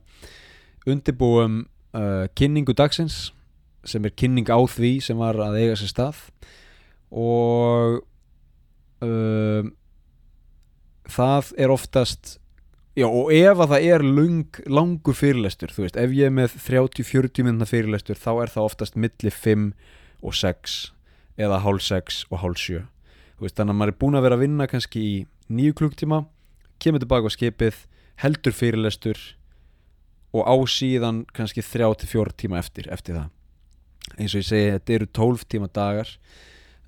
[0.88, 1.61] undirbúum
[1.92, 3.31] uh, kynningu dagsins
[3.85, 6.23] sem er kynning á því sem var að eiga sér stað
[7.11, 8.01] og
[9.05, 9.68] uh,
[11.11, 12.39] það er oftast
[13.01, 16.57] já og ef að það er lung, langur fyrirlestur þú veist, ef ég er með
[16.67, 19.71] 30-40 minna fyrirlestur þá er það oftast milli 5
[20.21, 20.79] og 6
[21.41, 24.39] eða hálf 6 og hálf 7 þú veist, þannig að maður er búin að vera
[24.39, 25.17] að vinna kannski í
[25.49, 26.25] nýju klukktíma
[26.81, 27.85] kemur tilbaka á skipið
[28.21, 29.21] heldur fyrirlestur
[30.37, 33.29] og á síðan kannski 3-4 tíma eftir, eftir það.
[34.17, 36.13] Eins og ég segi, þetta eru 12 tíma dagar.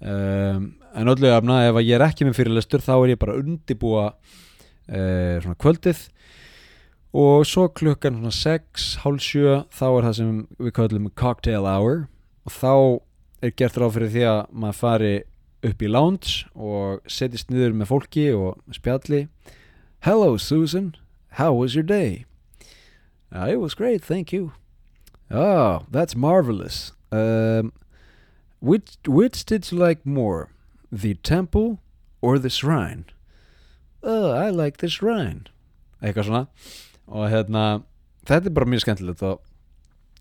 [0.03, 4.09] Um, en öllu afna ef ég er ekki með fyrirlestur þá er ég bara undibúa
[4.93, 6.07] uh, svona kvöldið
[7.13, 12.07] og svo klukkan svona 6, hálf 7 þá er það sem við kallum cocktail hour
[12.47, 12.75] og þá
[13.43, 15.13] er gert ráð fyrir því að maður fari
[15.63, 19.27] upp í lounge og setjast niður með fólki og spjalli
[20.03, 20.97] Hello Susan,
[21.39, 22.25] how was your day?
[23.33, 24.53] Uh, it was great, thank you.
[25.31, 26.93] Oh, that's marvelous.
[27.13, 27.73] Um,
[28.61, 30.49] which, which did you like more,
[30.91, 31.79] the temple
[32.21, 33.05] or the shrine?
[34.03, 35.47] Oh, I like the shrine.
[36.03, 36.45] Eitthvað svona.
[37.13, 37.65] Og hérna,
[38.27, 39.43] þetta er bara mjög skemmtilegt og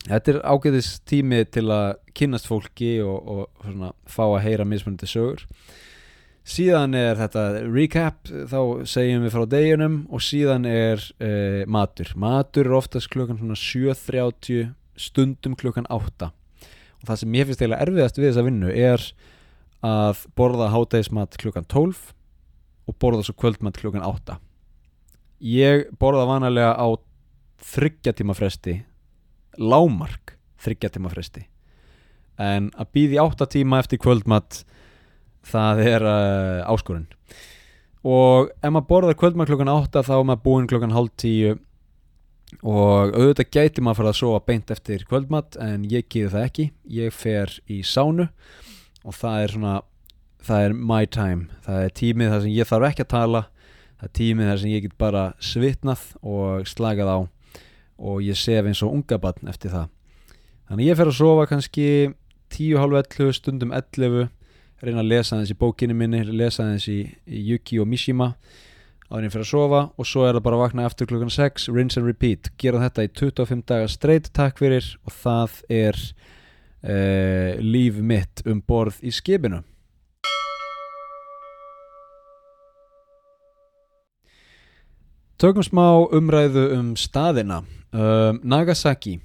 [0.08, 5.10] þetta er ágæðis tími til að kynnast fólki og, og svona, fá að heyra mismunandi
[5.10, 5.46] sögur
[6.48, 12.70] síðan er þetta recap þá segjum við frá deginum og síðan er uh, matur matur
[12.70, 18.32] er oftast klukkan 7.30 stundum klukkan 8 og það sem ég finnst eiginlega erfiðast við
[18.32, 19.06] þessa vinnu er
[19.86, 22.10] að borða hátægismat klukkan 12
[22.88, 24.38] og borða svo kvöldmat klukkan 8
[25.42, 26.88] ég borða vanalega á
[27.72, 28.80] þryggjatíma fresti
[29.58, 31.46] lámark þryggjatíma fresti.
[32.42, 34.62] En að býði 8 tíma eftir kvöldmat
[35.48, 37.10] það er uh, áskorun.
[38.06, 41.60] Og ef maður borðar kvöldmann klokkan 8 þá er maður búinn klokkan hálf 10
[42.68, 46.48] og auðvitað gæti maður að fara að sofa beint eftir kvöldmatt en ég geði það
[46.48, 46.68] ekki.
[46.98, 48.28] Ég fer í sánu
[49.02, 49.76] og það er svona
[50.46, 53.44] það er my time, það er tímið þar sem ég þarf ekki að tala.
[54.02, 57.20] Það er tímið þar sem ég get bara svitnað og slagað á.
[58.02, 59.92] Og ég sef eins og unga barn eftir það.
[60.72, 61.88] Þannig ég fer að sofa kannski
[62.56, 64.32] 10.30 stundum 11
[64.82, 66.98] reyna að lesa þessi bókinu minni lesa þessi
[67.30, 68.32] í Yuki og Mishima.
[69.12, 72.00] Áðurinn fyrir að sofa og svo er það bara að vakna eftir klukkan 6, rinse
[72.00, 72.50] and repeat.
[72.58, 74.88] Gera þetta í 25 dagar straight takk fyrir.
[75.06, 79.62] Og það er uh, líf mitt um borð í skipinu
[85.42, 87.64] Tökum smá umræðu um staðina.
[87.90, 89.16] Um, Nagasaki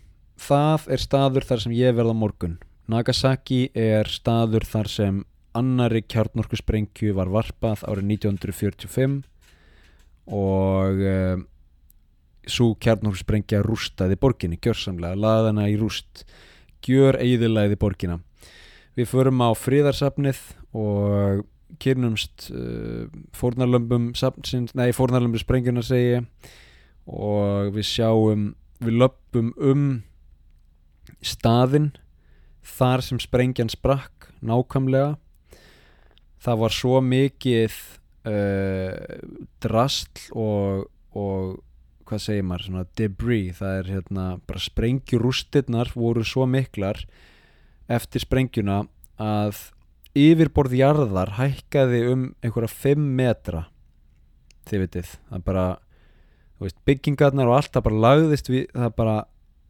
[0.41, 2.55] það er staður þar sem ég verða morgun.
[2.89, 5.19] Nagasaki er staður þar sem
[5.61, 9.19] annari kjarnorku sprengju var varpað árið 1945
[10.39, 11.43] og eh,
[12.49, 16.25] svo kjarnorku sprengja rústaði borginni, gjörsamlega, laðana í rúst
[16.87, 18.23] gjör eiðilegði borginna
[18.97, 20.41] við förum á fríðarsafnið
[20.73, 21.45] og
[21.83, 24.13] kynumst uh, fórnarlömbum
[24.75, 26.23] nei, fórnarlömbum sprengjuna segi
[27.07, 28.49] og við sjáum
[28.83, 29.85] við löpum um
[31.25, 31.93] staðin
[32.67, 35.17] þar sem sprengjan sprakk nákvæmlega.
[36.43, 37.77] Það var svo mikið
[38.29, 39.23] uh,
[39.63, 41.63] drastl og, og
[42.07, 47.01] hvað segir maður, svona debris það er hérna, bara sprengjurústirnar voru svo miklar
[47.91, 48.85] eftir sprengjuna
[49.23, 49.63] að
[50.17, 53.67] yfirborðjarðar hækkaði um einhverja 5 metra
[54.67, 55.65] þið vitið, það bara
[56.63, 59.17] veist, byggingarnar og allt það bara lagðist við, það bara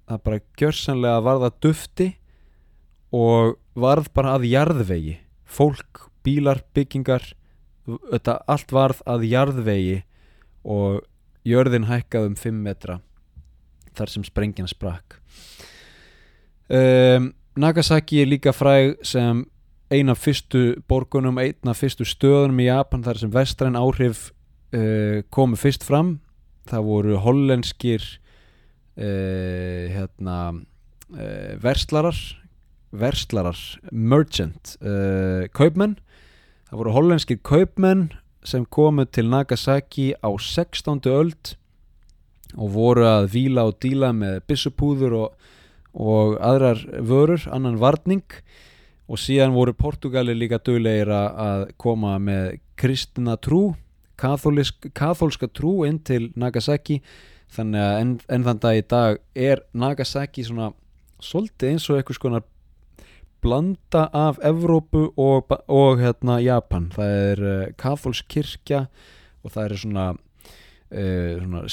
[0.07, 2.09] það bara gjörsanlega varða dufti
[3.17, 5.17] og varð bara að jarðvegi.
[5.47, 7.27] Fólk bílar, byggingar
[7.87, 9.99] þetta allt varð að jarðvegi
[10.67, 11.03] og
[11.47, 13.01] jörðin hækkað um 5 metra
[13.97, 15.21] þar sem sprengjan sprakk.
[16.67, 19.45] Um, Nagasaki er líka fræg sem
[19.92, 24.31] eina fyrstu borgunum, eina fyrstu stöðunum í Japan þar sem vestræn áhrif
[24.75, 26.16] uh, komu fyrst fram
[26.66, 32.18] það voru hollenskir uh, hérna uh, verslarar
[32.96, 33.59] verslarar,
[33.90, 34.77] merchant
[35.53, 35.99] kaupmenn
[36.66, 38.09] Það voru hollenskir kaupmenn
[38.46, 40.99] sem komu til Nagasaki á 16.
[41.07, 41.53] öld
[42.57, 45.37] og voru að vila og díla með bissupúður og,
[45.94, 48.65] og aðrar vörur, annan varning og
[49.14, 53.77] síðan voru Portugali líka döglegir að koma með kristina trú,
[54.19, 56.99] katholska trú inn til Nagasaki.
[57.54, 60.73] Þannig að enn en þann dag í dag er Nagasaki svona
[61.23, 62.46] svolítið eins og eitthvað skonar
[63.46, 66.90] blanda af Evrópu og, og hérna, Japan.
[66.94, 68.87] Það er uh, eh, katholsk kirkja
[69.44, 70.07] og það er svona,
[70.90, 71.65] uh, svona,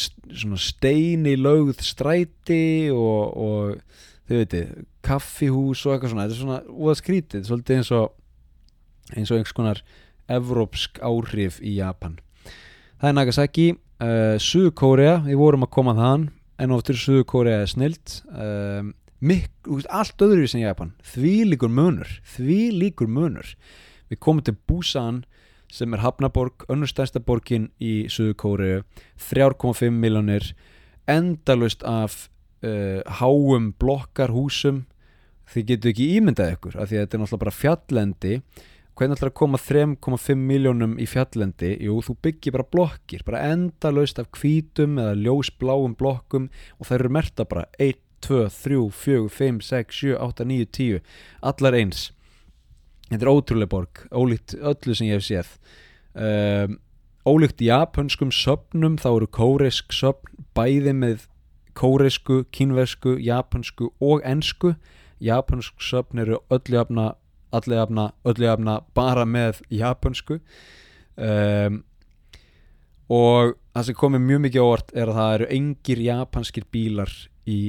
[0.44, 6.60] svona steini lögð stræti og, og þau veitir, kaffihús og eitthvað svona, þetta er svona
[6.72, 8.12] úða skrítið, svolítið eins og
[9.14, 9.84] eins og einhvers konar
[10.32, 12.18] evrópsk áhrif í Japan.
[13.02, 16.30] Það er Nagasaki uh, eh, Suðkórea, við vorum að koma þann
[16.64, 18.94] en oftur Suðkórea er snilt um
[19.24, 23.54] Mikl, allt öðru sem Japan því líkur munur því líkur munur.
[24.12, 25.22] Við komum til Busan
[25.72, 28.74] sem er Hafnaborg, önnurstænsta borgin í Suðu Kóru
[29.32, 30.52] 3,5 miljónir
[31.08, 32.28] endalust af
[32.64, 34.84] uh, háum blokkarhúsum.
[35.54, 38.38] Þið getur ekki ímyndað ykkur af því að þetta er náttúrulega bara fjallendi
[38.94, 44.22] hvernig ætlar að koma 3,5 miljónum í fjallendi, jú þú byggir bara blokkir, bara endalaust
[44.22, 49.62] af hvítum eða ljósbláum blokkum og það eru merta bara 1, 2, 3, 4, 5,
[49.70, 51.02] 6, 7, 8, 9, 10
[51.50, 52.06] allar eins.
[53.10, 55.52] Þetta er ótrúlega borg, ólíkt öllu sem ég hef séð.
[56.14, 56.78] Um,
[57.26, 61.28] ólíkt japanskum söpnum þá eru kóreisk söpn bæði með
[61.78, 64.76] kóreisku, kínversku, japansku og ensku.
[65.24, 67.14] Japansk söpn eru öllu jafna
[67.54, 70.40] allir jafna, öllu jafna bara með japansku
[71.16, 71.82] um,
[73.14, 77.14] og það sem komið mjög mikið óvart er að það eru engir japanskir bílar
[77.50, 77.60] í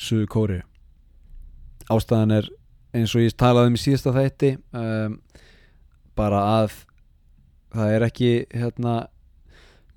[0.00, 0.60] Suðu Kóri
[1.92, 2.50] ástæðan er
[2.96, 5.18] eins og ég talaði um í síðasta þætti um,
[6.16, 6.78] bara að
[7.74, 8.96] það er ekki hérna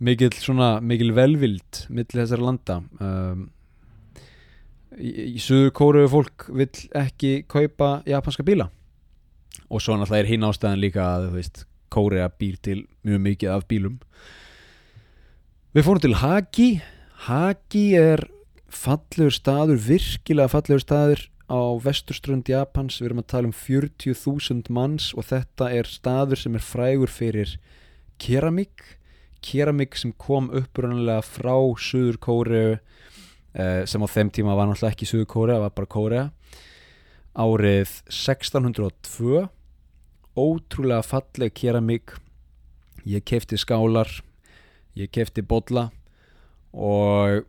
[0.03, 2.81] mikil svona, mikil velvild millir þessar landa.
[3.01, 3.47] Um,
[4.97, 8.69] í, í Suður Kóru fólk vill ekki kaupa japanska bíla.
[9.67, 13.65] Og svo náttúrulega er hinn ástæðan líka að veist, Kórea býr til mjög mikið af
[13.67, 13.97] bílum.
[15.75, 16.69] Við fórum til Hagi
[17.27, 18.21] Hagi er
[18.69, 22.99] fallur staður, virkilega fallur staður á vesturströnd Japans.
[23.01, 27.55] Við erum að tala um 40.000 manns og þetta er staður sem er frægur fyrir
[28.21, 28.97] keramík
[29.43, 32.77] keramík sem kom upprunnulega frá Suður Kórea
[33.53, 36.25] eh, sem á þeim tíma var náttúrulega ekki Suður Kórea, var bara Kórea
[37.37, 39.43] árið 1602
[40.37, 42.15] ótrúlega falleg keramík
[43.05, 44.09] ég kefti skálar
[44.97, 45.89] ég kefti bolla
[46.73, 47.45] og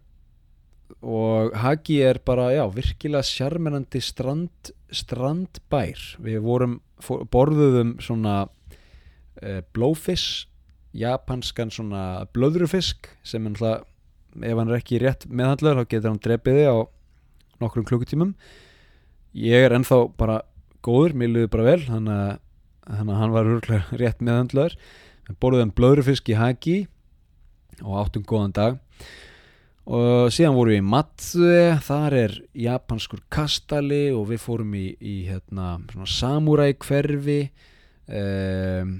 [1.04, 6.00] og Hagi er bara, já, virkilega sjarmenandi strand, strandbær.
[6.24, 8.48] Við vorum, borðuðum svona
[9.38, 10.48] e, blowfish
[10.96, 16.22] japanskan svona blöðrufisk sem er náttúrulega ef hann er ekki rétt meðhandlaður þá getur hann
[16.24, 16.76] drepiði á
[17.62, 18.34] nokkrum klukkutímum.
[19.38, 20.42] Ég er ennþá bara
[20.84, 23.50] góður, mér liður bara vel þannig að, hann var
[24.02, 24.76] rétt meðhandlaður
[25.28, 26.76] við borðuðum blöðrufisk í Hagi
[27.84, 28.78] og áttum góðan dag.
[29.88, 35.14] Og síðan vorum við í Matsue þar er japanskur kastali og við fórum í, í
[35.30, 37.38] hérna, samurai hverfi
[38.04, 38.98] um,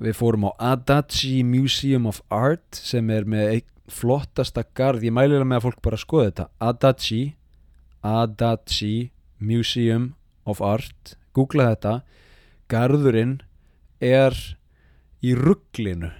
[0.00, 3.62] við fórum á Adachi Museum of Art sem er með
[3.92, 6.48] flottasta gard ég mælilega með að fólk bara skoða þetta.
[6.70, 7.22] Adachi
[8.02, 8.94] Adachi
[9.38, 10.14] Museum
[10.48, 11.16] of Art.
[11.36, 11.94] Googla þetta.
[12.72, 13.40] Gardurinn
[14.00, 14.36] er
[15.22, 16.10] í rugglinu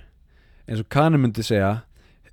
[0.69, 1.83] eins og kanni myndi segja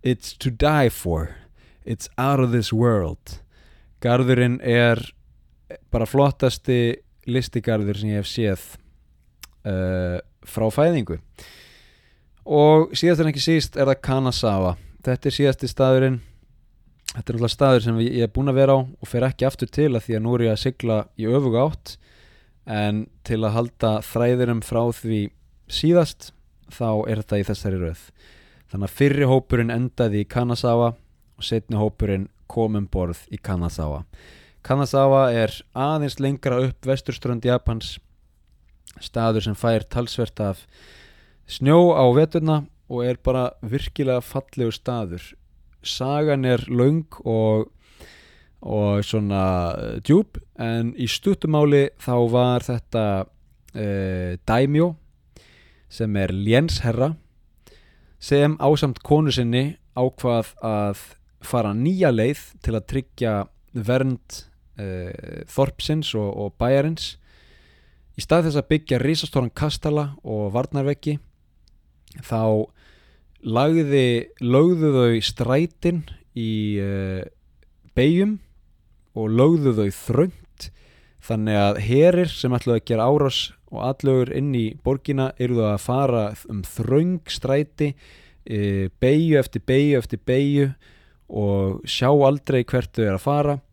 [0.01, 1.35] It's to die for.
[1.83, 3.41] It's out of this world.
[3.99, 5.01] Garðurinn er
[5.91, 8.63] bara flottasti listigarður sem ég hef séð
[9.67, 11.19] uh, frá fæðingu.
[12.49, 14.75] Og síðast en ekki síst er það Kanazawa.
[15.05, 16.19] Þetta er síðasti staðurinn
[17.09, 19.69] þetta er náttúrulega staður sem ég er búin að vera á og fer ekki aftur
[19.73, 21.95] til að því að nú er ég að sigla í öfuga átt.
[22.69, 25.21] En til að halda þræðirum frá því
[25.69, 26.31] síðast
[26.69, 28.03] þá er þetta í þessari rauð
[28.69, 34.03] Þannig að fyrri hópurinn endaði í Kanazawa og setni hópurinn kom um borð í Kanazawa.
[34.65, 37.97] Kanazawa er aðeins lengra upp vesturströnd Japans,
[38.97, 40.63] staður sem fær talsvert af
[41.49, 45.23] snjó á veturna og er bara virkilega fallegu staður.
[45.85, 47.69] Sagan er laung og,
[48.61, 49.43] og svona
[50.03, 54.95] djúb en í stuttumáli þá var þetta uh, Daimyo
[55.89, 57.13] sem er lénsherra
[58.19, 61.05] sem ásamt konu sinni ákvað að
[61.45, 63.33] fara nýja leið til að tryggja
[63.71, 64.41] vernd
[64.81, 67.13] uh, Þorpsins og, og bæjarins
[68.19, 71.15] í stað þess að byggja risastóran kastala og varnarveggi
[72.25, 72.67] þá
[73.39, 76.03] lagði, lögðu þau strætin
[76.35, 76.51] í
[76.83, 77.23] uh,
[77.95, 78.39] beigjum
[79.15, 80.69] og lögðu þau þröngt
[81.23, 83.39] þannig að herir sem ætlaði að gera árás
[83.69, 87.91] og allögur inn í borgina eru það að fara um þröng stræti
[88.49, 90.69] e, beigju eftir beigju eftir beigju
[91.29, 93.55] og sjá aldrei hvert þau er að fara.
[93.59, 93.68] uh,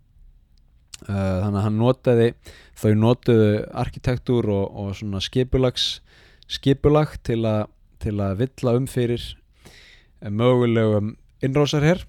[1.05, 2.29] þannig að hann notaði
[2.77, 6.01] þau notuðu arkitektúr og, og svona skipulags
[6.49, 7.67] skipulag til að
[8.03, 9.23] til að villa um fyrir
[10.21, 12.05] mögulegum innrósarherr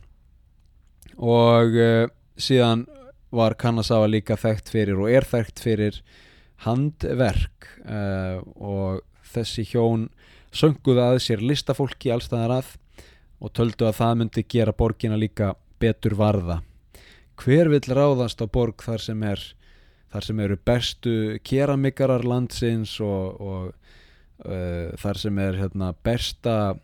[1.18, 2.08] og uh,
[2.38, 2.86] síðan
[3.34, 6.02] var Kanazawa líka þekkt fyrir og er þekkt fyrir
[6.64, 10.08] handverk uh, og þessi hjón
[10.56, 12.76] sönguðu að sér listafólki allstaðar að
[13.44, 16.62] og töldu að það myndi gera borgina líka betur varða
[17.38, 19.44] hver vill ráðast á borg þar sem er
[20.14, 21.14] þar sem eru bestu
[21.46, 23.64] keramikarar landsins og, og
[24.48, 26.78] uh, þar sem er hérna, besta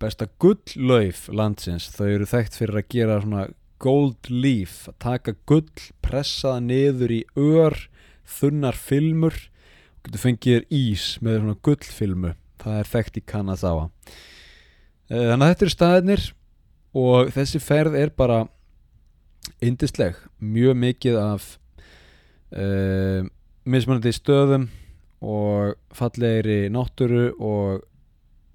[0.00, 1.90] besta gulllauf landsins?
[1.92, 3.46] Þau eru þekkt fyrir að gera svona
[3.80, 7.76] gold leaf að taka gull, pressa það niður í ör
[8.38, 9.36] þunnar filmur.
[10.00, 12.34] Og getur fengið ís með svona gullfilmu.
[12.60, 13.88] Það er þekkt í Kanazawa
[15.10, 16.24] Eh, þannig að þetta eru staðirnir
[17.00, 18.44] og þessi ferð er bara
[19.64, 21.46] indisleg mjög mikið af
[22.56, 23.26] uh,
[23.64, 24.68] mismunandi stöðum
[25.20, 27.84] og fallegri náttúru og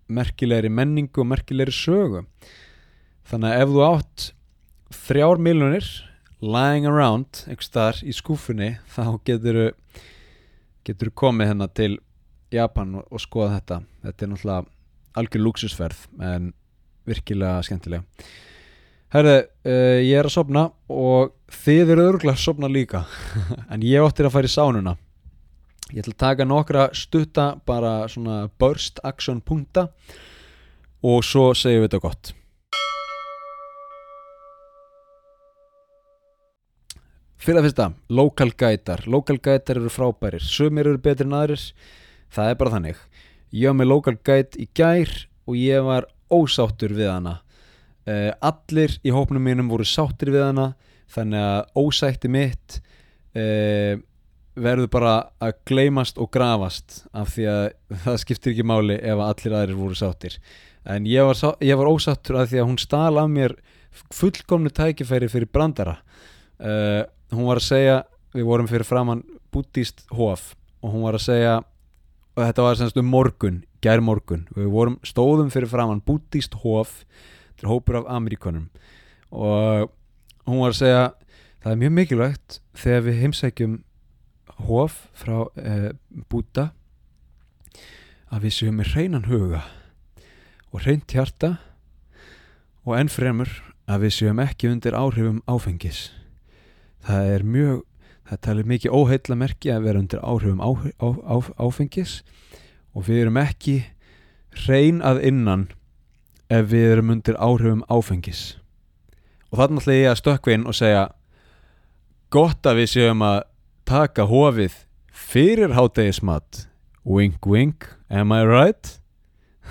[0.10, 2.26] merkilegri menningu og merkilegri sögu.
[3.26, 4.28] Þannig að ef þú átt
[5.06, 5.88] þrjár miljonir
[6.46, 9.60] lying around einhvers staðar í skúfunni þá getur
[10.86, 11.96] getur komið hérna til
[12.54, 13.80] Japan og, og skoða þetta.
[14.06, 14.66] Þetta er náttúrulega
[15.16, 16.52] algjör lúksusferð en
[17.08, 18.04] virkilega skemmtilega
[19.16, 20.62] Herði, uh, ég er að sopna
[20.92, 21.30] og
[21.64, 23.06] þið eru örgulega að sopna líka.
[23.72, 24.92] En ég áttir að fara í sánuna.
[25.94, 29.86] Ég ætla að taka nokkra stutta bara svona burst action punta
[31.00, 32.34] og svo segjum við þetta gott.
[37.40, 40.44] Fyrir að fyrsta, local guidar Local guidar eru frábærir.
[40.44, 41.64] Sumir eru betri en aðrir.
[42.36, 43.00] Það er bara þannig.
[43.56, 45.16] Ég var með local guide í gær
[45.48, 47.38] og ég var ósáttur við hana
[48.10, 50.74] uh, Allir í hópnum mínum voru sáttir við hana
[51.12, 52.80] Þannig að ósætti mitt
[53.38, 53.96] uh,
[54.56, 57.66] verður bara að gleymast og grafast af því að
[58.06, 60.40] það skiptir ekki máli ef allir aðrir voru sáttir.
[60.86, 63.56] En ég var, ég var ósáttur af því að hún stal af mér
[64.14, 66.00] fullkomnu tækifæri fyrir brandara.
[66.60, 67.04] Uh,
[67.34, 68.02] hún var að segja
[68.36, 70.54] við vorum fyrir framann bútist hof
[70.84, 71.56] og hún var að segja
[72.36, 76.56] og þetta var semst um morgun, gær morgun við vorum, stóðum fyrir framann bútist
[77.56, 78.70] hof til hópur af Ameríkonum
[79.32, 79.92] og
[80.46, 81.14] hún var að segja
[81.64, 83.84] það er mjög mikilvægt þegar við heimsækjum
[84.68, 85.92] hof frá uh,
[86.30, 86.72] búta
[88.32, 89.64] að við séum með hreinan huga
[90.72, 91.58] og hreint hjarta
[92.86, 93.50] og enn fremur
[93.88, 96.12] að við séum ekki undir áhrifum áfengis.
[97.06, 97.84] Það er mjög
[98.26, 102.22] það talir mikið óheilla merki að vera undir áhrifum á, á, á, áfengis
[102.94, 103.84] og við erum ekki
[104.66, 105.68] hrein að innan
[106.50, 108.56] ef við erum undir áhrifum áfengis.
[109.52, 111.04] Og þannig ætla ég að stökkva inn og segja
[112.34, 113.42] gott að við séum að
[113.88, 114.78] taka hofið
[115.16, 116.66] fyrir hátegismat
[117.06, 118.98] wink wink, am I right?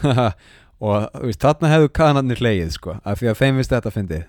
[0.84, 4.22] og veist, þarna hefðu kanarnir hleyið sko, af því að þeim vist þetta fyndi,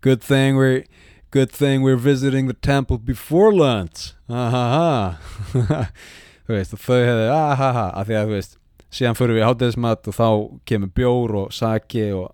[0.00, 0.84] good thing we're
[1.30, 4.14] good thing we're visiting the temple before lunch.
[4.28, 5.18] Ha ha ha.
[6.48, 8.57] Þú veist, og þau hefðu ah ha ha, af því að þú veist
[8.94, 10.28] síðan fyrir við í hátegismat og þá
[10.68, 12.32] kemur bjór og saki og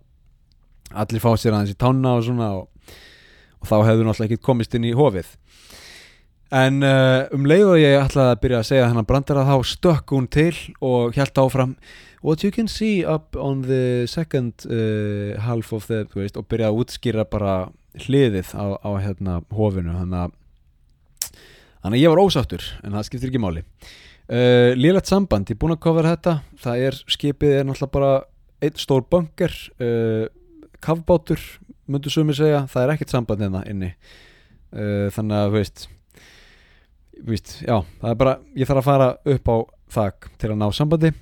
[0.94, 2.94] allir fá sér aðeins í tána og svona og,
[3.60, 5.32] og þá hefðu náttúrulega ekki komist inn í hofið.
[6.54, 10.12] En uh, um leið og ég ætlaði að byrja að segja hennar brandara þá stökk
[10.14, 11.78] hún til og hjælt áfram
[12.24, 16.70] What you can see up on the second uh, half of the veist, og byrjaði
[16.70, 17.56] að útskýra bara
[18.00, 19.92] hliðið á, á hérna hofinu.
[19.92, 20.38] Þannig að
[21.84, 23.64] þannig að ég var ósáttur en það skiptir ekki máli
[24.28, 26.36] uh, Lélegt samband, ég er búinn að kofra þetta.
[26.64, 28.12] Það er, skipið er náttúrulega bara
[28.64, 30.26] einn stór bunker uh,
[30.84, 31.42] kafbátur,
[31.90, 32.64] myndu sumir segja.
[32.70, 33.92] Það er ekkert samband hérna inni.
[34.74, 35.88] Uh, þannig að, veist
[37.22, 39.56] víst, já, það er bara ég þarf að fara upp á
[39.94, 41.12] þak til að ná sambandi.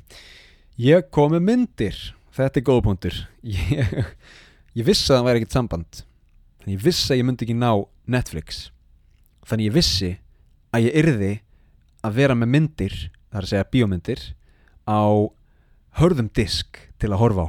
[0.81, 1.99] Ég kom með myndir.
[2.33, 3.91] Þetta er góðpunktur ég,
[4.79, 6.03] ég vissi að það væri ekkert samband.
[6.63, 7.73] Þannig ég vissi að ég myndi ekki ná
[8.15, 8.63] Netflix.
[9.49, 10.11] Þannig ég vissi
[10.73, 11.33] að ég yrði
[12.03, 12.97] að vera með myndir
[13.33, 14.25] það er að segja bíómyndir
[14.87, 15.03] á
[16.01, 17.49] hörðum disk til að horfa á.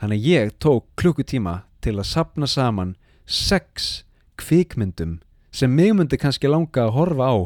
[0.00, 4.04] Þannig að ég tók klukkutíma til að sapna saman sex
[4.36, 5.20] kvikmyndum
[5.54, 7.36] sem mig myndi kannski langa að horfa á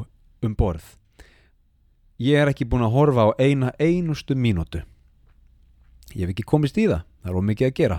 [0.42, 0.96] um borð.
[2.20, 4.82] Ég er ekki búin að horfa á eina einustu mínútu.
[6.12, 7.98] Ég hef ekki komist í það það er ómikið að gera.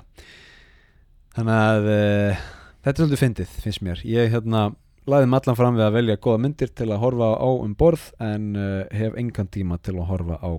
[1.35, 2.45] Þannig að uh,
[2.81, 4.03] þetta er svolítið fyndið finnst mér.
[4.07, 4.63] Ég hérna
[5.09, 8.07] laði mig allan fram við að velja góða myndir til að horfa á um borð
[8.21, 10.51] en uh, hef engan tíma til að horfa á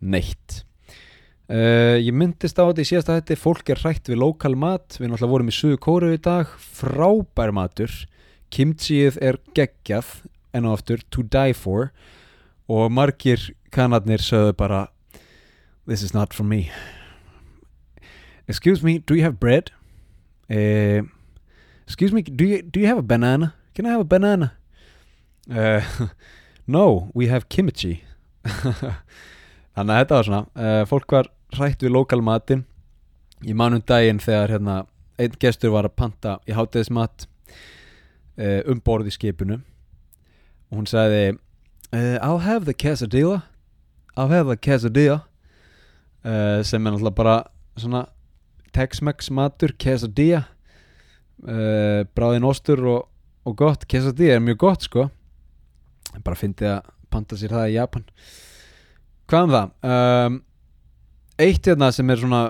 [0.00, 0.62] neitt.
[1.52, 4.96] Uh, ég myndist á þetta í síðasta þetta fólk er hrætt við lokal mat.
[4.96, 7.92] Við náttúrulega vorum í Suðu Kóru í dag frábær matur.
[8.52, 10.22] Kimchiið er geggjað
[10.56, 11.90] enn og aftur to die for.
[12.72, 14.86] Og margir kanadnir sögðu bara
[15.86, 16.70] this is not for me.
[18.48, 19.70] Excuse me, do you have bread?
[20.48, 21.04] Uh,
[21.84, 23.54] excuse me, do you, do you have a banana?
[23.74, 24.52] Can I have a banana?
[25.50, 25.80] Uh,
[26.66, 28.04] no, we have kimchi.
[29.72, 32.64] Þannig að þetta var svona uh, fólk var hrætt við lokal matin
[33.46, 34.74] í mannum daginn þegar hérna,
[35.18, 37.26] einn gestur var að panta í háteðismat
[38.38, 39.62] uh, um borð í skipinu.
[40.70, 43.42] Og hún sagði uh, I'll have the quesadilla.
[44.16, 45.22] I'll have the quesadilla.
[46.22, 47.36] Uh, sem er náttúrulega bara
[47.74, 48.06] svona
[48.72, 50.44] Tex-Mex matur, quesadilla
[51.48, 53.02] uh, bráðin ostur og,
[53.46, 53.86] og gott.
[53.90, 55.08] Quesadilla er mjög gott sko.
[56.22, 58.06] Bara fyndi að panta sér það í Japan.
[59.30, 59.74] Hvað um það?
[59.92, 60.38] Um,
[61.40, 62.42] eitt hérna sem er svona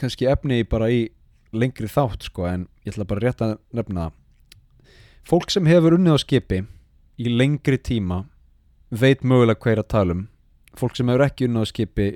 [0.00, 1.06] kannski efni bara í
[1.56, 4.16] lengri þátt sko en ég ætla bara rétt að nefna það.
[5.26, 6.62] Fólk sem hefur unnið á skipi
[7.18, 8.24] í lengri tíma
[8.90, 10.26] veit mögulega hvað er að tala um.
[10.76, 12.08] Fólk sem hefur ekki unnið á skipi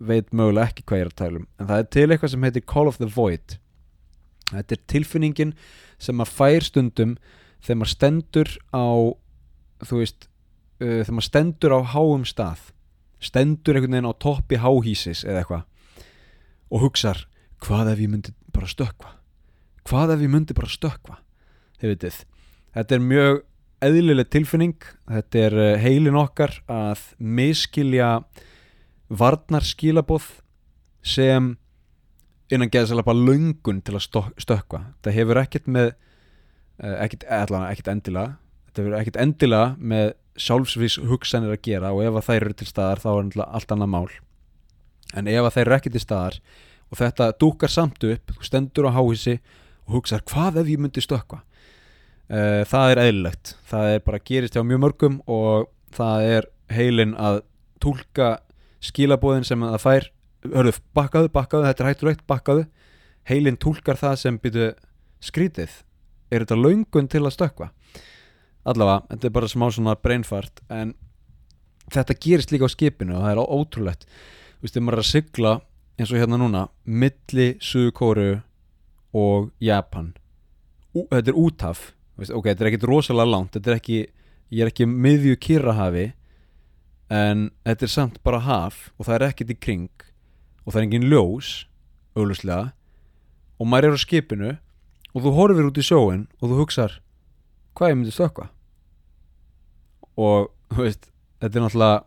[0.00, 1.46] veit mögulega ekki hvað er að tala um.
[1.60, 3.58] En það er til eitthvað sem heitir Call of the Void
[4.50, 5.54] þetta er tilfinningin
[6.00, 7.16] sem maður fær stundum
[7.60, 8.88] þegar maður stendur á
[9.86, 10.28] þú veist
[10.80, 12.68] uh, þegar maður stendur á háum stað
[13.20, 15.66] stendur einhvern veginn á toppi háhísis eða eitthvað
[16.70, 17.26] og hugsar
[17.60, 19.14] hvað ef ég myndi bara stökkva?
[19.88, 21.20] Hvað ef ég myndi bara stökkva?
[21.80, 22.18] Þið veitir
[22.76, 23.40] þetta er mjög
[23.80, 24.76] eðlileg tilfinning.
[25.08, 28.10] Þetta er uh, heilin okkar að miskilja
[29.08, 30.28] varnar skilaboð
[31.02, 31.54] sem
[32.50, 34.84] innan geðsala bara löngun til að stök- stökkva.
[35.04, 38.38] Það hefur ekkert með uh, ekkert, allan, ekkert endilega
[38.70, 42.68] þetta hefur ekkert endilega með sjálfsvís hugsanir að gera og ef að þær eru til
[42.68, 44.10] staðar þá er allt annað mál.
[45.18, 46.38] En ef að þær eru ekki til staðar
[46.90, 49.40] og þetta dúkar samt upp þú stendur á háhísi
[49.88, 51.42] og hugsar hvað ef ég myndi stökkva?
[52.30, 53.54] Uh, það er eðlilegt.
[53.66, 57.42] Það er bara gerist hjá mjög mörgum og það er heilin að
[57.82, 58.36] túlka
[58.86, 60.10] skilabóðin sem það fær
[60.46, 62.64] hörðu, bakkaðu, bakkaðu, þetta er hættulegt, bakkaðu.
[63.28, 64.72] Heilin túlkar það sem byrju
[65.24, 65.76] skrítið.
[66.30, 67.70] Er þetta löngun til að stökkva?
[68.70, 70.94] Allavega, þetta er bara smá svona brainfart en
[71.90, 74.06] þetta gerist líka á skipinu og það er ótrúlegt.
[74.06, 75.54] Þú veist, þegar maður er að sigla
[76.00, 78.28] eins og hérna núna milli Suðukóru
[79.16, 80.12] og Japan.
[80.94, 81.40] Ú, þetta er
[82.20, 83.98] veist, ok, þetta er ekkit rosalega langt þetta er ekki,
[84.52, 86.06] ég er ekki miðju kýrahafi
[87.10, 90.06] en þetta er samt bara haf og það er ekkit í kring
[90.64, 91.50] og það er engin ljós
[92.16, 92.72] auglustlega
[93.60, 94.50] og maður er á skipinu
[95.10, 96.96] og þú horfir út í sjóin og þú hugsar
[97.76, 98.48] hvað ég myndi stökkva?
[100.20, 102.00] Og þú veist þetta er náttúrulega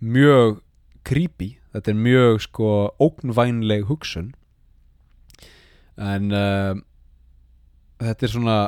[0.00, 0.60] mjög
[1.06, 2.68] creepy þetta er mjög sko
[3.00, 4.32] ógnvænleg hugsun.
[6.00, 6.74] En uh,
[8.00, 8.58] þetta er svona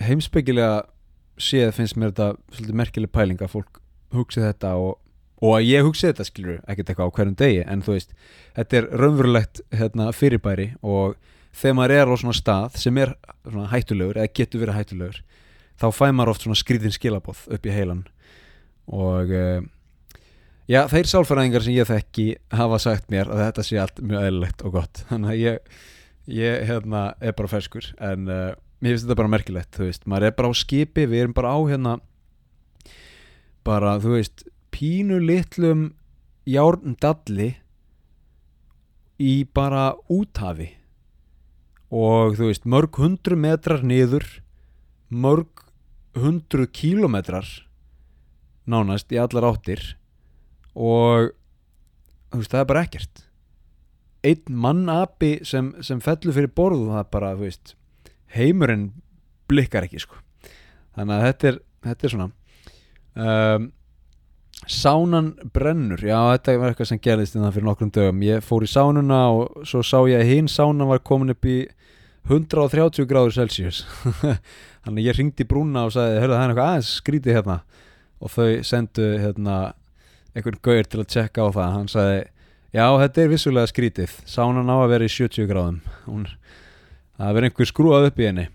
[0.00, 0.82] heimspekilega
[1.40, 3.80] séð finnst mér þetta svolítið merkileg pæling að fólk
[4.14, 4.98] hugsi þetta og,
[5.40, 8.14] og að ég hugsi þetta skilur ekkert eitthvað á hverjum degi en þú veist
[8.58, 11.16] þetta er raunverulegt hérna, fyrirbæri og
[11.56, 15.20] þegar maður er á svona stað sem er svona hættulegur eða getur verið hættulegur
[15.80, 18.04] þá fæ maður oft svona skrýðin skilabóð upp í heilan
[18.90, 19.60] og uh,
[20.70, 24.64] já, þeir sálfæræðingar sem ég þekki hafa sagt mér að þetta sé allt mjög eðlilegt
[24.66, 25.02] og gott.
[25.10, 25.74] Þannig að ég,
[26.40, 28.46] ég hérna, er bara ferskur en uh,
[28.80, 31.54] mér finnst þetta bara merkilegt þú veist, maður er bara á skipi, við erum bara
[31.54, 31.98] á hérna
[33.66, 34.46] bara, þú veist,
[34.80, 35.90] pínu litlum
[36.48, 37.50] járndalli
[39.20, 40.70] í bara úthafi.
[41.92, 44.24] Og þú veist, mörg hundru metrar niður
[45.10, 45.66] mörg
[46.16, 47.46] hundru kílometrar
[48.70, 49.82] nánast í allar áttir.
[50.72, 51.34] Og
[52.30, 53.26] þú veist, það er bara ekkert.
[54.24, 57.74] Einn mannapi sem, sem fellur fyrir borðu það bara, veist
[58.36, 58.90] heimurinn
[59.50, 60.20] blikkar ekki sko.
[60.94, 62.30] Þannig að þetta er, þetta er svona.
[63.10, 63.70] Um,
[64.68, 68.24] Sánan brennur, já þetta var eitthvað sem gerðist innan fyrir nokkrum dögum.
[68.26, 71.62] Ég fór í sánuna og svo sá ég að hinn sánan var komin upp í
[72.28, 73.86] 130 gráður Celsius.
[74.84, 77.56] Þannig ég ringdi brúna og sagði hörðu það er eitthvað aðeins skrítið hérna.
[78.20, 79.56] Og þau sendu hérna
[80.36, 81.74] einhvern gauður til að tjekka á það.
[81.78, 82.22] Hann sagði
[82.76, 85.82] já þetta er vissulega skrítið sánan á að vera í 70 gráðum.
[86.04, 86.28] Hún,
[87.16, 88.48] það verið einhver skrúað upp í henni.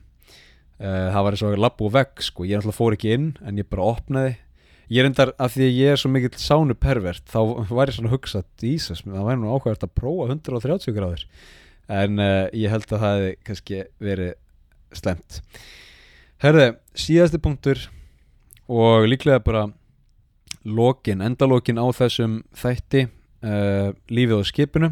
[0.76, 3.62] Uh, það var eins og lapp og vegg sko, ég náttúrulega fór ekki inn en
[3.62, 4.34] ég bara opnaði
[4.90, 8.12] ég er endar af því að ég er svo mikill sánu pervert þá ég svona
[8.12, 11.26] að hugsa Jesus, það væri nú áhugavert að prófa 130 gráður.
[11.96, 14.32] En uh, ég held að það hefði kannski verið
[14.96, 15.42] slemt
[16.44, 17.80] herði, síðasti punktur
[18.72, 19.68] og líklega bara
[20.66, 24.92] lokin, endalokin á þessum þætti uh, lífið á skipinu.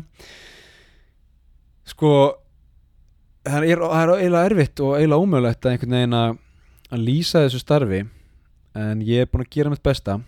[1.90, 2.12] Sko
[3.44, 7.64] það er, það er eiginlega erfitt og eiginlega ómögulegt að einhvern veginn að lýsa þessu
[7.64, 8.04] starfi
[8.78, 10.20] en ég er búin að gera mitt besta.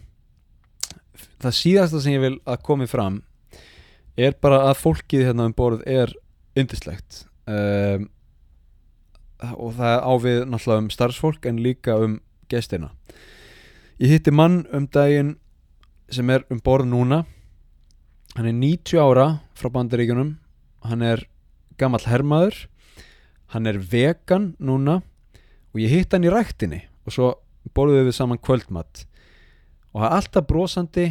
[1.43, 3.21] Það síðasta sem ég vil að komi fram
[4.15, 6.13] er bara að fólkið hérna um borð er
[6.55, 7.25] yndislegt.
[7.45, 8.09] Um,
[9.55, 12.19] og það á við náttúrulega um starfsfólk en líka um
[12.51, 12.91] gestina.
[13.99, 15.35] Ég hitti mann um daginn
[16.11, 17.25] sem er um borð núna.
[18.35, 20.35] Hann er 90 ára frá bandaríkunum
[20.89, 21.25] hann er
[21.79, 22.65] gammal hermaður.
[23.53, 25.01] Hann er vegan núna.
[25.73, 26.83] Og ég hitt hann í ræktinni.
[27.05, 27.31] Og svo
[27.75, 29.05] borðuðu við saman kvöldmatt
[29.93, 31.09] og hann er alltaf brosandi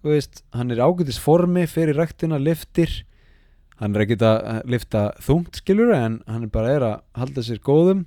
[0.00, 3.04] þú veist, hann er ágætis formi fyrir ræktina, liftir
[3.80, 7.62] hann er ekkit að lifta þungt skilur en hann er bara er að halda sér
[7.64, 8.04] góðum.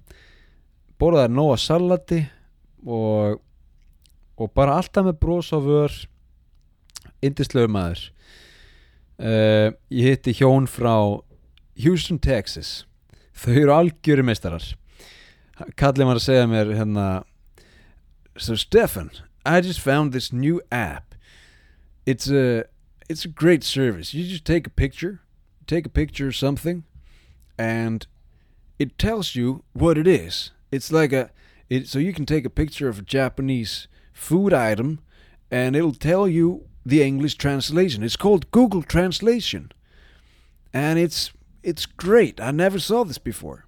[1.02, 2.20] Borðaði nóga salati
[2.86, 3.40] og,
[4.38, 5.96] og bara alltaf með brós á vör.
[7.26, 8.06] Indislegu maður.
[9.18, 10.94] Uh, ég hitti hjón frá
[11.82, 12.84] Houston, Texas.
[13.34, 14.66] Þau eru algjöri meistarar.
[15.80, 17.08] Kallið maður að segja mér hérna
[18.38, 19.12] so Stefan
[19.46, 21.16] I just found this new app.
[22.06, 22.66] It's a
[23.10, 24.14] it's a great service.
[24.14, 25.22] You just take a picture
[25.68, 26.84] take a picture of something
[27.58, 28.06] and
[28.80, 30.52] it tells you what it is.
[30.72, 31.32] It's like a
[31.70, 35.00] it, so you can take a picture of a Japanese food item
[35.50, 38.04] and it'll tell you the English translation.
[38.04, 39.72] It's called Google Translation.
[40.74, 41.32] And it's
[41.62, 42.42] it's great.
[42.42, 43.66] I never saw this before.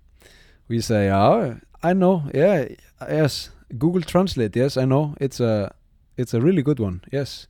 [0.67, 2.29] We say oh I know.
[2.33, 2.69] Yeah
[3.01, 5.15] yes Google Translate yes I know.
[5.19, 5.73] It's a
[6.17, 7.47] it's a really good one yes.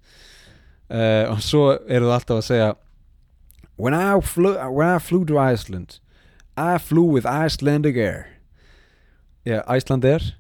[0.90, 2.74] Uh, og svo eru það alltaf að segja
[3.76, 6.00] when I, flew, when I flew to Iceland
[6.56, 8.28] I flew with Icelandic Air.
[9.44, 10.34] Yeah Icelandair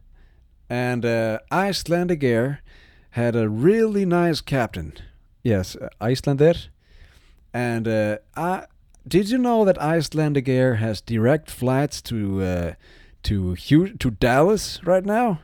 [0.69, 2.61] and uh, Icelandic Air
[3.11, 4.93] had a really nice captain.
[5.43, 6.67] Yes Icelandair
[7.53, 8.65] and uh, I
[9.07, 12.73] did you know that Icelandic Air has direct flights to uh,
[13.23, 15.39] to Hugh, to Dallas right now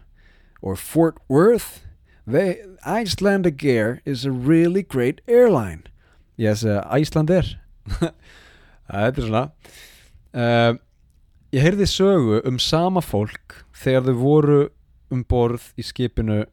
[0.61, 1.81] or Fort Worth?
[2.27, 5.83] They Icelandic Air is a really great airline.
[6.37, 7.57] Yes, uh, Icelandair.
[8.91, 9.43] Þetta er svona.
[10.31, 10.73] Uh,
[11.51, 14.61] ég heyrði sögu um sama fólk þegar þau voru
[15.11, 16.45] um borð í skipinu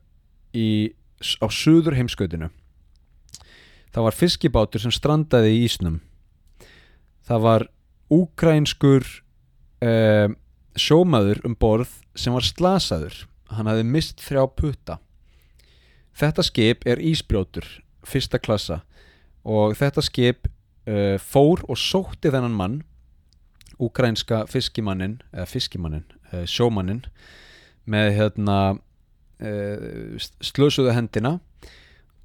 [0.56, 0.94] í,
[1.38, 2.50] á suður heimskautinu.
[3.94, 6.00] Það var fiskibátur sem strandaði í Ísnum
[7.28, 7.64] það var
[8.12, 9.06] úkrænskur
[9.84, 10.28] uh,
[10.78, 14.98] sjómaður um borð sem var slasaður hann hafði mist þrjá putta.
[16.18, 17.66] Þetta skip er ísbrjótur
[18.06, 18.82] fyrsta klassa
[19.48, 22.78] og þetta skip uh, fór og sótti þennan mann
[23.78, 27.04] úkrænska fiskimannin eða fiskimannin, uh, sjómannin
[27.88, 28.58] með hérna
[29.38, 31.36] slösuðu hendina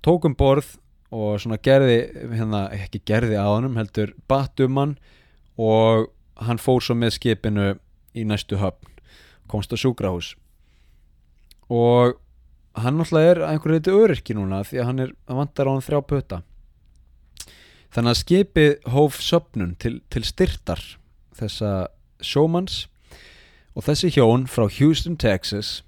[0.02, 0.72] tók um borð
[1.14, 2.00] og svona gerði
[2.34, 4.96] hérna, ekki gerði á hann heldur batum hann
[5.62, 6.10] og
[6.42, 7.68] hann fór svo með skipinu
[8.18, 8.90] í næstu höfn
[9.46, 10.34] komst á sjúkrahús
[11.70, 12.18] og
[12.74, 15.86] hann náttúrulega er einhverju eitthvað öryrki núna því að hann er að vantar á hann
[15.86, 16.42] þrjá pöta
[17.94, 20.82] þannig að skipið hóf söpnun til, til styrtar
[21.38, 21.74] þessa
[22.24, 22.88] sjómanns.
[23.74, 25.82] Og þessi hjón frá Houston, Texas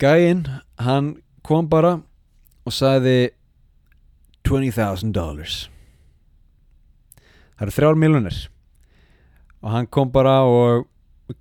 [0.00, 0.46] gæinn
[0.80, 1.98] hann kom bara
[2.64, 3.32] og sagði
[4.48, 5.12] $20,000
[7.60, 8.38] það eru þrjár miljonir
[9.60, 10.88] og hann kom bara og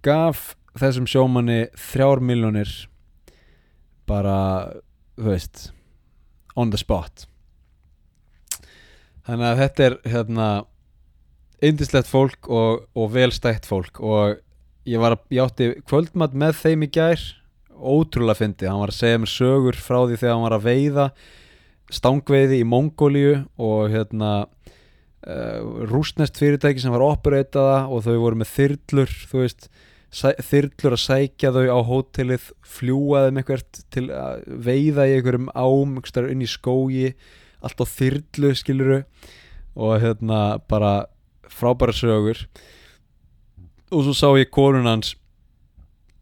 [0.04, 2.74] gaf þessum sjómanni þrjár miljonir
[4.10, 4.38] bara,
[5.18, 5.70] þú veist
[6.60, 7.26] on the spot.
[9.26, 10.48] Þannig að þetta er hérna
[11.66, 14.00] indislegt fólk og, og velstætt fólk.
[14.02, 14.40] Og
[14.90, 17.26] ég var að, ég átti kvöldmatt með þeim í gær.
[17.80, 21.06] Ótrúlega fyndið, hann var að segja mér sögur frá því þegar hann var að veiða
[21.94, 28.52] stangveiði í Mongóliu og hérna uh, rúsnest fyrirtæki sem var operataða og þau voru með
[28.52, 29.70] þyrlur þú veist,
[30.10, 36.42] þyrlur að sækja þau á hótelið, fljúaðum eitthvað til að veiða í einhverjum ám, inn
[36.42, 37.14] í skógi
[37.62, 39.00] allt á þyrlu, skiluru
[39.76, 41.06] og hérna bara
[41.50, 42.48] frábæra sögur.
[43.92, 45.16] Og svo sá ég konun hans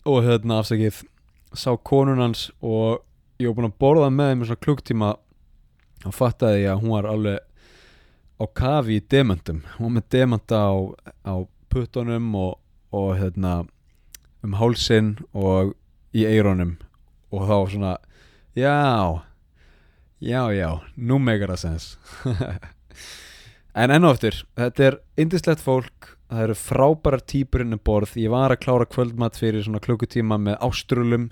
[0.08, 1.04] og hérna afsakið.
[1.54, 3.04] Sá konun hans og
[3.40, 5.12] ég var búin að borða með þeim svona klukktíma.
[6.06, 7.40] Og fattaði ég að hún var alveg
[8.38, 9.64] á kafi í demöntum.
[9.78, 10.76] Hún var með demönta á,
[11.26, 11.36] á
[11.72, 12.60] puttunum og,
[12.94, 13.64] og hérna
[14.48, 15.76] um hálsin og
[16.16, 16.78] í eironum
[17.36, 17.94] og þá svona
[18.56, 19.22] já,
[20.24, 21.94] já, já nú megar það sens.
[23.78, 28.16] En ennáttur þetta er indislegt fólk það eru frábærar týpur inn um borð.
[28.18, 31.28] Ég var að klára kvöldmatt fyrir svona klukkutíma með áströlum.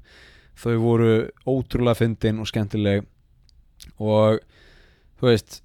[0.55, 1.11] Þau voru
[1.49, 3.07] ótrúlega fyndin og skemmtileg.
[3.97, 4.39] Og
[5.19, 5.59] þú veist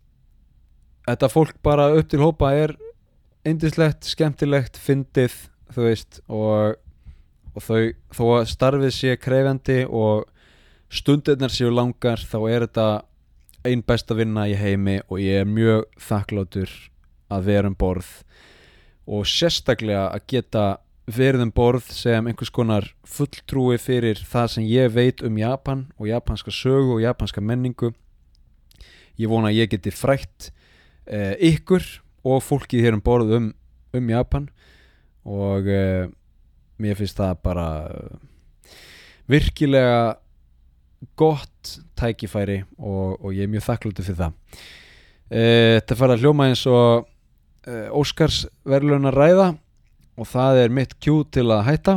[1.07, 2.74] þetta fólk bara upp til hópa er
[3.46, 5.36] indislegt, skemmtilegt fyndið,
[5.74, 6.80] þú veist og,
[7.55, 7.80] og þau,
[8.14, 10.28] þó að starfið sé krefjandi og
[10.90, 12.88] stundirnar séu langar þá er þetta
[13.66, 16.70] einn besta vinna í heimi og ég er mjög þakkláttur
[17.30, 18.09] að vera um borð.
[19.11, 20.64] Og sérstaklega að geta
[21.11, 26.09] verið um borð sem einhvers konar fulltrúi fyrir það sem ég veit um Japan og
[26.11, 27.92] japanska sögu og japanska menningu.
[29.18, 30.51] Ég vona að ég geti frætt
[31.07, 31.84] eh, ykkur
[32.24, 33.51] og fólkið hér um borð um,
[33.96, 34.48] um Japan.
[35.26, 36.09] Og eh,
[36.81, 37.68] mér finnst það bara
[39.31, 40.18] virkilega
[41.16, 44.37] gott tækifæri og, og ég er mjög þakklútið fyrir það.
[45.31, 49.49] Eh, þetta fara að hljóma eins og uh, Óskars verðlun að ræða
[50.20, 51.97] og það er mitt kjú til að hætta.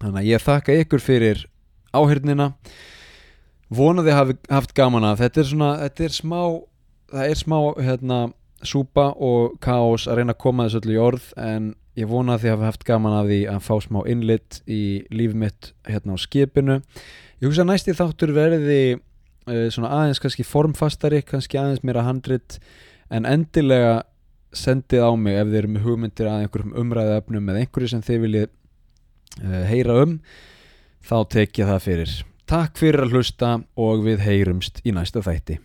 [0.00, 1.44] Þannig að ég þakka ykkur fyrir
[1.92, 2.52] áhyrnina
[3.70, 6.40] vonaði hafi haft gaman að þetta er svona, þetta er smá
[7.10, 8.18] það er smá hérna
[8.66, 12.44] súpa og kaos að reyna að koma þessu öllu í orð en ég vona að
[12.44, 14.82] þið hafi haft gaman af því að fá smá innlitt í
[15.14, 16.78] líf mitt hérna á skipinu.
[17.40, 22.60] Ég hugsa að næsti þáttur verði uh, svona aðeins kannski formfastari kannski aðeins meira handrit
[23.10, 24.00] en endilega
[24.56, 28.04] sendið á mig ef þið eru með hugmyndir að einhverjum umræðu efnum eða einhverju sem
[28.06, 30.18] þið viljið uh, heyra um
[31.06, 32.16] þá tek ég það fyrir.
[32.50, 35.60] Takk fyrir að hlusta og við heyrumst í næsta þætti